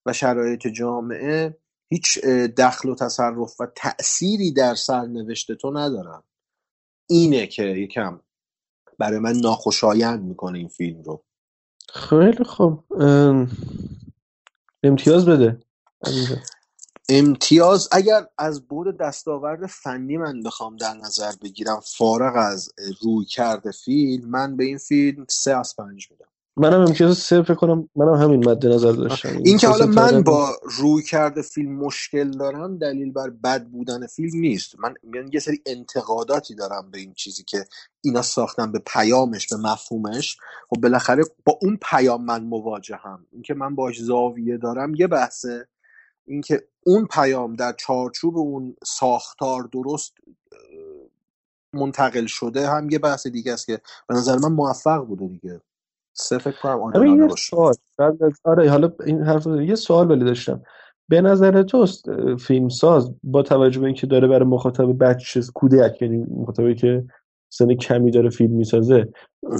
و 0.06 0.12
شرایط 0.12 0.66
جامعه 0.66 1.58
هیچ 1.92 2.18
دخل 2.58 2.88
و 2.88 2.94
تصرف 2.94 3.60
و 3.60 3.66
تأثیری 3.76 4.52
در 4.52 4.74
سرنوشت 4.74 5.52
تو 5.52 5.70
ندارن. 5.70 6.22
اینه 7.10 7.46
که 7.46 7.62
یکم 7.62 8.20
برای 8.98 9.18
من 9.18 9.32
ناخوشایند 9.32 10.22
می‌کنه 10.24 10.58
این 10.58 10.68
فیلم 10.68 11.02
رو. 11.02 11.24
خیلی 11.94 12.44
خوب. 12.44 12.84
ام، 13.02 13.50
امتیاز 14.82 15.26
بده. 15.26 15.60
امتیاز 17.08 17.88
اگر 17.92 18.26
از 18.38 18.68
بود 18.68 18.96
دستاورد 18.98 19.66
فنی 19.66 20.16
من 20.16 20.42
بخوام 20.42 20.76
در 20.76 20.94
نظر 20.94 21.32
بگیرم 21.42 21.80
فارغ 21.80 22.36
از 22.36 22.72
روی 23.02 23.24
کرده 23.24 23.70
فیلم 23.70 24.30
من 24.30 24.56
به 24.56 24.64
این 24.64 24.78
فیلم 24.78 25.26
سه 25.28 25.56
از 25.56 25.76
پنج 25.76 26.10
میدم. 26.10 26.31
منم 26.62 26.80
امتیاز 26.80 27.18
سه 27.18 27.42
فکر 27.42 27.54
کنم 27.54 27.88
منم 27.96 28.14
همین 28.14 28.48
مد 28.48 28.66
نظر 28.66 28.92
داشتم. 28.92 29.28
یعنی 29.28 29.42
این 29.44 29.58
که 29.58 29.68
حالا 29.68 29.86
من 29.86 30.22
با 30.22 30.56
روی 30.78 31.02
کرده 31.02 31.42
فیلم 31.42 31.76
مشکل 31.76 32.30
دارم 32.30 32.78
دلیل 32.78 33.12
بر 33.12 33.30
بد 33.30 33.64
بودن 33.64 34.06
فیلم 34.06 34.40
نیست. 34.40 34.78
من 34.78 34.94
یعنی 35.14 35.30
یه 35.32 35.40
سری 35.40 35.60
انتقاداتی 35.66 36.54
دارم 36.54 36.90
به 36.90 36.98
این 36.98 37.14
چیزی 37.14 37.44
که 37.44 37.64
اینا 38.00 38.22
ساختن 38.22 38.72
به 38.72 38.82
پیامش 38.86 39.48
به 39.48 39.56
مفهومش. 39.56 40.36
خب 40.70 40.80
بالاخره 40.80 41.24
با 41.44 41.58
اون 41.62 41.78
پیام 41.90 42.24
من 42.24 42.44
مواجهم. 42.44 43.26
اینکه 43.32 43.54
من 43.54 43.74
باش 43.74 44.02
زاویه 44.02 44.56
دارم 44.56 44.94
یه 44.94 45.06
بحثه. 45.06 45.68
اینکه 46.26 46.62
اون 46.86 47.06
پیام 47.06 47.56
در 47.56 47.72
چارچوب 47.72 48.36
اون 48.36 48.76
ساختار 48.84 49.68
درست 49.72 50.12
منتقل 51.72 52.26
شده 52.26 52.68
هم 52.68 52.90
یه 52.90 52.98
بحث 52.98 53.26
دیگه 53.26 53.52
است 53.52 53.66
که 53.66 53.80
به 54.08 54.14
نظر 54.14 54.38
من 54.38 54.52
موفق 54.52 55.04
بوده 55.06 55.26
دیگه. 55.26 55.60
سه 56.12 56.38
فکر 56.38 56.60
کنم 56.62 57.06
یه 57.06 57.26
باشه. 57.26 57.50
سوال. 57.50 57.74
آره 58.44 58.70
حالا 58.70 58.92
این 59.06 59.22
حرف 59.22 59.46
یه 59.46 59.74
سوال 59.74 60.10
ولی 60.10 60.24
داشتم. 60.24 60.62
به 61.08 61.20
نظر 61.20 61.62
تو 61.62 61.86
فیلم 62.40 62.68
ساز 62.68 63.14
با 63.22 63.42
توجه 63.42 63.80
به 63.80 63.86
اینکه 63.86 64.06
داره 64.06 64.28
برای 64.28 64.48
مخاطب 64.48 65.04
بچه 65.04 65.40
کودک 65.54 66.02
یعنی 66.02 66.16
مخاطبی 66.16 66.74
که 66.74 67.04
سن 67.48 67.74
کمی 67.74 68.10
داره 68.10 68.30
فیلم 68.30 68.50
می‌سازه 68.50 69.08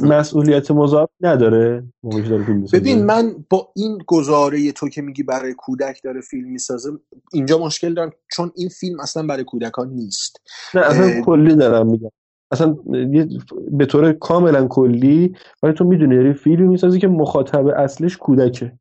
مسئولیت 0.02 0.70
مضاعف 0.70 1.08
نداره 1.20 1.84
موقعی 2.02 2.28
داره 2.28 2.44
فیلم 2.44 2.58
می‌سازه. 2.58 2.80
ببین 2.80 3.04
من 3.04 3.44
با 3.50 3.68
این 3.76 3.98
گزاره 4.06 4.72
تو 4.72 4.88
که 4.88 5.02
میگی 5.02 5.22
برای 5.22 5.54
کودک 5.54 6.00
داره 6.04 6.20
فیلم 6.20 6.48
می‌سازه 6.48 6.90
اینجا 7.32 7.58
مشکل 7.58 7.94
دارم 7.94 8.12
چون 8.32 8.52
این 8.56 8.68
فیلم 8.68 9.00
اصلا 9.00 9.26
برای 9.26 9.44
کودکان 9.44 9.88
نیست. 9.88 10.36
نه 10.74 10.80
اصلا 10.80 11.22
کلی 11.24 11.54
دارم 11.56 11.86
میگم. 11.86 12.10
اصلا 12.52 12.76
یه 13.12 13.28
به 13.70 13.86
طور 13.86 14.12
کاملا 14.12 14.66
کلی 14.68 15.36
ولی 15.62 15.72
تو 15.72 15.84
می‌دونی 15.84 16.16
داری 16.16 16.34
فیلم 16.34 16.68
می‌سازی 16.68 17.00
که 17.00 17.08
مخاطب 17.08 17.66
اصلیش 17.66 18.16
کودکه. 18.16 18.78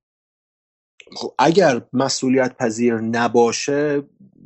خب 1.16 1.34
اگر 1.40 1.82
مسئولیت 1.94 2.58
پذیر 2.58 2.96
نباشه 2.96 4.04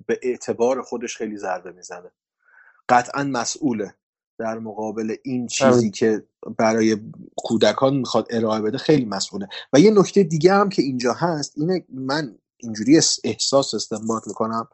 به 0.07 0.19
اعتبار 0.23 0.81
خودش 0.81 1.17
خیلی 1.17 1.37
ضربه 1.37 1.71
می‌زنه. 1.71 2.11
قطعا 2.89 3.23
مسئوله 3.23 3.93
در 4.37 4.59
مقابل 4.59 5.15
این 5.23 5.47
چیزی 5.47 5.79
همین. 5.79 5.91
که 5.91 6.23
برای 6.57 6.97
کودکان 7.37 7.97
می‌خواد 7.97 8.27
ارائه 8.29 8.61
بده 8.61 8.77
خیلی 8.77 9.05
مسئوله. 9.05 9.47
و 9.73 9.79
یه 9.79 9.91
نکته 9.91 10.23
دیگه 10.23 10.53
هم 10.53 10.69
که 10.69 10.81
اینجا 10.81 11.13
هست 11.13 11.53
اینه 11.57 11.85
من 11.89 12.35
اینجوری 12.57 12.97
اس- 12.97 13.19
احساس 13.23 13.73
استنباط 13.73 14.27
می‌کنم 14.27 14.67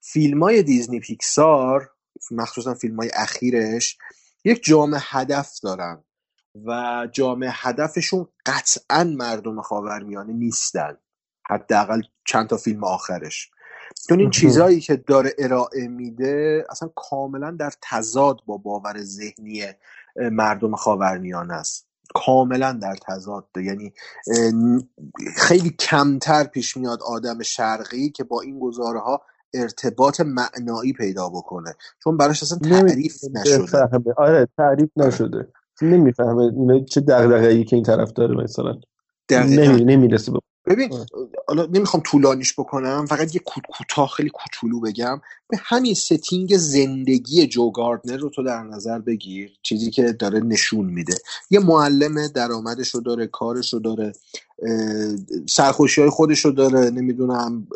فیلم 0.00 0.42
های 0.42 0.62
دیزنی 0.62 1.00
پیکسار 1.00 1.90
مخصوصا 2.32 2.74
فیلم 2.74 2.96
های 2.96 3.10
اخیرش 3.14 3.98
یک 4.44 4.64
جامعه 4.64 5.00
هدف 5.02 5.60
دارن 5.62 6.04
و 6.66 7.08
جامعه 7.12 7.50
هدفشون 7.52 8.28
قطعا 8.46 9.04
مردم 9.04 9.60
خاورمیانه 9.60 10.32
نیستن 10.32 10.96
حداقل 11.50 12.02
چند 12.24 12.46
تا 12.48 12.56
فیلم 12.56 12.84
آخرش. 12.84 13.50
چون 14.08 14.20
این 14.20 14.30
چیزهایی 14.30 14.80
که 14.80 14.96
داره 14.96 15.34
ارائه 15.38 15.88
میده 15.88 16.66
اصلا 16.70 16.90
کاملا 16.96 17.50
در 17.50 17.72
تضاد 17.82 18.40
با 18.46 18.56
باور 18.56 19.02
ذهنی 19.02 19.64
مردم 20.16 20.76
خاورمیانه 20.76 21.54
است. 21.54 21.88
کاملا 22.14 22.72
در 22.72 22.96
تضاد. 23.08 23.48
یعنی 23.56 23.92
اه، 24.26 24.52
خیلی 25.36 25.70
کمتر 25.70 26.44
پیش 26.44 26.76
میاد 26.76 27.02
آدم 27.02 27.42
شرقی 27.42 28.10
که 28.10 28.24
با 28.24 28.40
این 28.40 28.60
گزاره 28.60 29.00
ها 29.00 29.22
ارتباط 29.54 30.20
معنایی 30.20 30.92
پیدا 30.92 31.28
بکنه. 31.28 31.74
چون 32.04 32.16
براش 32.16 32.42
اصلا 32.42 32.58
تعریف 32.58 33.16
نشده. 33.34 34.14
آره 34.16 34.48
تعریف 34.56 34.90
آره. 34.96 35.08
نشده. 35.08 35.48
نمی‌فهمه 35.82 36.42
اینا 36.42 36.84
چه 36.84 37.00
دغدغه‌ای 37.00 37.64
که 37.64 37.76
این 37.76 37.84
طرف 37.84 38.12
داره 38.12 38.36
مثلا. 38.44 38.80
نمی 39.30 39.84
نمی‌رسه 39.84 40.32
به 40.32 40.38
ببین 40.66 40.90
حالا 41.48 41.66
نمی‌خوام 41.66 42.02
طولانیش 42.06 42.54
بکنم 42.58 43.06
فقط 43.06 43.34
یه 43.34 43.40
کوتاه 43.78 44.08
خیلی 44.08 44.30
کوچولو 44.30 44.80
بگم. 44.80 45.20
به 45.48 45.56
همین 45.60 45.94
setting 45.94 46.56
زندگی 46.56 47.46
جو 47.46 47.70
گاردنر 47.70 48.16
رو 48.16 48.30
تو 48.30 48.42
در 48.42 48.62
نظر 48.62 48.98
بگیر 48.98 49.50
چیزی 49.62 49.90
که 49.90 50.12
داره 50.12 50.40
نشون 50.40 50.86
میده. 50.86 51.14
یه 51.50 51.60
معلم 51.60 52.26
درآمدش 52.26 52.94
رو 52.94 53.00
داره 53.00 53.26
کارش 53.26 53.72
رو 53.72 53.80
داره 53.80 54.12
سرخوشی 55.48 56.00
های 56.00 56.10
خودش 56.10 56.44
رو 56.44 56.52
داره 56.52 56.90
نمی‌دونم 56.90 57.66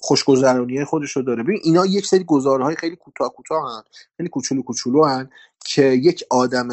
خوشگذرانی 0.00 0.84
خودش 0.84 1.12
رو 1.12 1.22
داره. 1.22 1.42
ببین 1.42 1.60
اینا 1.62 1.86
یک 1.86 2.06
سری 2.06 2.24
گزاره‌های 2.24 2.76
خیلی 2.76 2.96
کوتاه 2.96 3.32
کوتاه 3.32 3.84
خیلی 4.16 4.28
کوچولو 4.28 4.62
کوچولو 4.62 5.04
هن 5.04 5.30
که 5.64 5.82
یک 5.82 6.24
آدم 6.30 6.68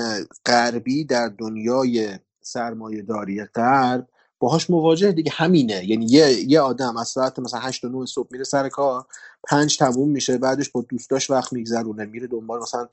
غربی 0.45 1.03
در 1.03 1.27
دنیای 1.27 2.19
سرمایه 2.41 3.01
داری 3.01 3.43
غرب 3.45 4.07
باهاش 4.39 4.69
مواجه 4.69 5.11
دیگه 5.11 5.31
همینه. 5.31 5.85
یعنی 5.85 6.05
یه, 6.05 6.31
یه 6.47 6.59
آدم 6.59 6.97
از 6.97 7.07
ساعت 7.07 7.39
مثلا 7.39 7.59
8 7.59 7.85
و 7.85 7.89
9 7.89 8.05
صبح 8.05 8.27
میره 8.31 8.43
سر 8.43 8.69
کار 8.69 9.05
پنج 9.47 9.77
تموم 9.77 10.09
میشه 10.09 10.37
بعدش 10.37 10.69
با 10.69 10.85
دوستاش 10.89 11.29
وقت 11.29 11.53
میگذرونه 11.53 12.05
میره 12.05 12.27
دنبال 12.27 12.61
مثلا 12.61 12.87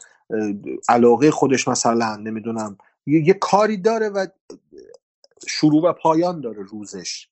علاقه 0.88 1.30
خودش 1.30 1.68
مثلا 1.68 2.16
نمی‌دونم 2.16 2.78
یه, 3.06 3.28
یه 3.28 3.35
کاری 3.35 3.76
داره 3.76 4.08
و 4.08 4.26
شروع 5.46 5.82
و 5.82 5.92
پایان 5.92 6.40
داره 6.40 6.62
روزش. 6.62 7.28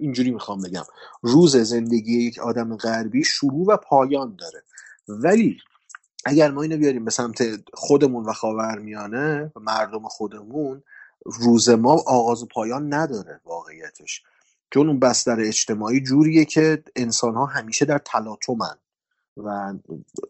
اینجوری 0.00 0.30
می‌خوام 0.30 0.62
بگم. 0.62 0.84
روز 1.22 1.56
زندگی 1.56 2.22
یک 2.22 2.38
آدم 2.38 2.76
غربی 2.76 3.24
شروع 3.24 3.66
و 3.66 3.76
پایان 3.76 4.36
داره. 4.38 4.62
ولی 5.08 5.58
اگر 6.24 6.50
ما 6.50 6.62
اینو 6.62 6.76
بیاریم 6.76 7.04
به 7.04 7.10
سمت 7.10 7.42
خودمون 7.74 8.24
و 8.24 8.32
خاورمیانه 8.32 9.52
و 9.56 9.60
مردم 9.60 10.08
خودمون 10.08 10.82
روز 11.24 11.68
ما 11.68 11.92
آغاز 12.06 12.42
و 12.42 12.46
پایان 12.46 12.94
نداره 12.94 13.40
واقعیتش. 13.44 14.22
چون 14.70 14.86
اون 14.86 14.98
بستر 14.98 15.40
اجتماعی 15.40 16.00
جوریه 16.00 16.44
که 16.44 16.84
انسان 16.96 17.34
ها 17.34 17.46
همیشه 17.46 17.84
در 17.84 17.98
تلاطمن. 17.98 18.76
و 19.44 19.74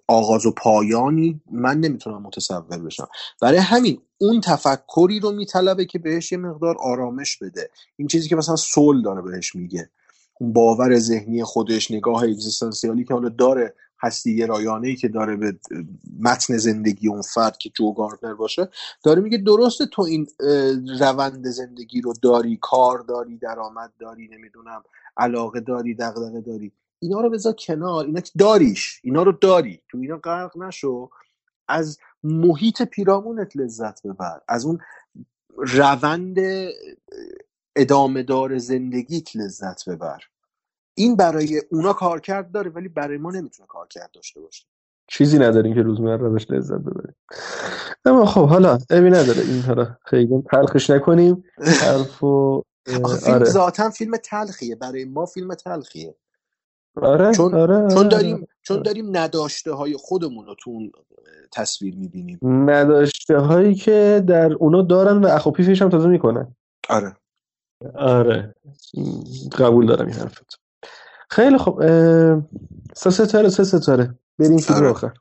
آغاز 0.06 0.46
و 0.46 0.50
پایانی 0.50 1.40
من 1.50 1.80
نمی‌تونم 1.80 2.22
متصور 2.22 2.78
بشم. 2.78 3.08
برای 3.42 3.58
همین 3.58 4.00
اون 4.18 4.40
تفکری 4.40 5.20
رو 5.20 5.32
میطلبه 5.32 5.84
که 5.84 5.98
بهش 5.98 6.32
یه 6.32 6.38
مقدار 6.38 6.76
آرامش 6.78 7.36
بده. 7.36 7.70
این 7.96 8.08
چیزی 8.08 8.28
که 8.28 8.36
مثلا 8.36 8.56
سول 8.56 9.02
داره 9.02 9.22
بهش 9.22 9.54
میگه. 9.54 9.90
اون 10.40 10.52
باور 10.52 10.98
ذهنی 10.98 11.44
خودش 11.44 11.90
نگاه 11.90 12.22
اگزیستانسیالی 12.22 13.04
که 13.04 13.14
حالا 13.14 13.28
داره 13.28 13.74
هستی 14.02 14.46
رایانه 14.46 14.88
ای 14.88 14.96
که 14.96 15.08
داره 15.08 15.36
به 15.36 15.58
متن 16.20 16.56
زندگی 16.56 17.08
اون 17.08 17.22
فرد 17.22 17.58
که 17.58 17.70
جو 17.74 17.92
گاردنر 17.92 18.34
باشه 18.34 18.68
داره 19.02 19.22
میگه 19.22 19.38
درسته 19.38 19.86
تو 19.86 20.02
این 20.02 20.26
روند 21.00 21.46
زندگی 21.46 22.00
رو 22.00 22.14
داری 22.22 22.58
کار 22.62 22.98
داری 22.98 23.38
درآمد 23.38 23.92
داری 23.98 24.28
نمی‌دونم 24.28 24.82
علاقه 25.16 25.60
داری 25.60 25.94
دغدغه 25.94 26.40
داری. 26.40 26.72
اینا 27.02 27.20
رو 27.20 27.30
بذار 27.30 27.52
کنار 27.52 28.04
اینا 28.04 28.20
که 28.20 28.30
داریش 28.38 29.00
اینا 29.04 29.22
رو 29.22 29.32
داری. 29.32 29.82
تو 29.88 29.98
اینا 29.98 30.16
غرق 30.16 30.58
نشو. 30.58 31.10
از 31.68 31.98
محیط 32.22 32.82
پیرامونت 32.82 33.56
لذت 33.56 34.06
ببر. 34.06 34.40
از 34.48 34.64
اون 34.64 34.78
روند 35.56 36.38
ادامه 37.76 38.22
دار 38.22 38.58
زندگیت 38.58 39.36
لذت 39.36 39.88
ببر. 39.88 40.20
این 40.94 41.16
برای 41.16 41.62
اونا 41.70 41.92
کارکرد 41.92 42.52
داره 42.52 42.70
ولی 42.70 42.88
برای 42.88 43.18
ما 43.18 43.30
نمی‌تونه 43.30 43.66
کارکرد 43.66 44.10
داشته 44.12 44.40
باشه. 44.40 44.64
چیزی 45.08 45.38
نداریم 45.38 45.74
که 45.74 45.82
روزمره 45.82 46.16
روش 46.16 46.50
لذت 46.50 46.78
ببریم. 46.78 47.16
اما 48.04 48.26
خب 48.26 48.48
حالا 48.48 48.78
امی 48.90 49.10
نداره. 49.10 49.40
این 49.40 49.62
حالا 49.62 49.96
خیلی 50.04 50.42
تلخش 50.50 50.90
نکنیم. 50.90 51.44
حرف 51.82 52.24
و 52.24 52.64
فیلم 52.86 53.04
آره. 53.34 53.44
ذاتا 53.44 53.90
فیلم 53.90 54.16
تلخیه. 54.16 54.76
برای 54.76 55.04
ما 55.04 55.26
فیلم 55.26 55.54
تلخیه. 55.54 56.14
آره 57.02 57.34
چون, 57.34 57.54
آره, 57.54 57.88
چون 57.88 57.98
آره. 57.98 58.08
داریم 58.08 58.48
چون 58.62 58.82
داریم 58.82 59.16
نداشته 59.16 59.72
های 59.72 59.96
خودمون 59.96 60.46
رو 60.46 60.54
تو 60.58 60.70
اون 60.70 60.92
تصویر 61.52 61.94
می‌بینیم. 61.96 62.38
نداشته 62.42 63.38
هایی 63.38 63.74
که 63.74 64.24
در 64.26 64.52
اونا 64.52 64.82
دارن 64.82 65.16
و 65.18 65.26
اخوپیفش 65.26 65.82
هم 65.82 65.88
تازه 65.88 66.08
می‌کنن. 66.08 66.56
آره. 66.88 67.16
آره. 67.94 68.54
قبول 69.58 69.86
دارم 69.86 70.06
این 70.06 70.14
حرفت. 70.14 70.60
خیلی 71.30 71.58
خب 71.58 71.82
سه 72.94 73.10
ستاره 73.10 73.48
سه 73.48 73.64
ستاره. 73.64 74.14
بریم 74.38 74.58
فیلم 74.58 74.78
آره. 74.78 74.88
آخر. 74.90 75.12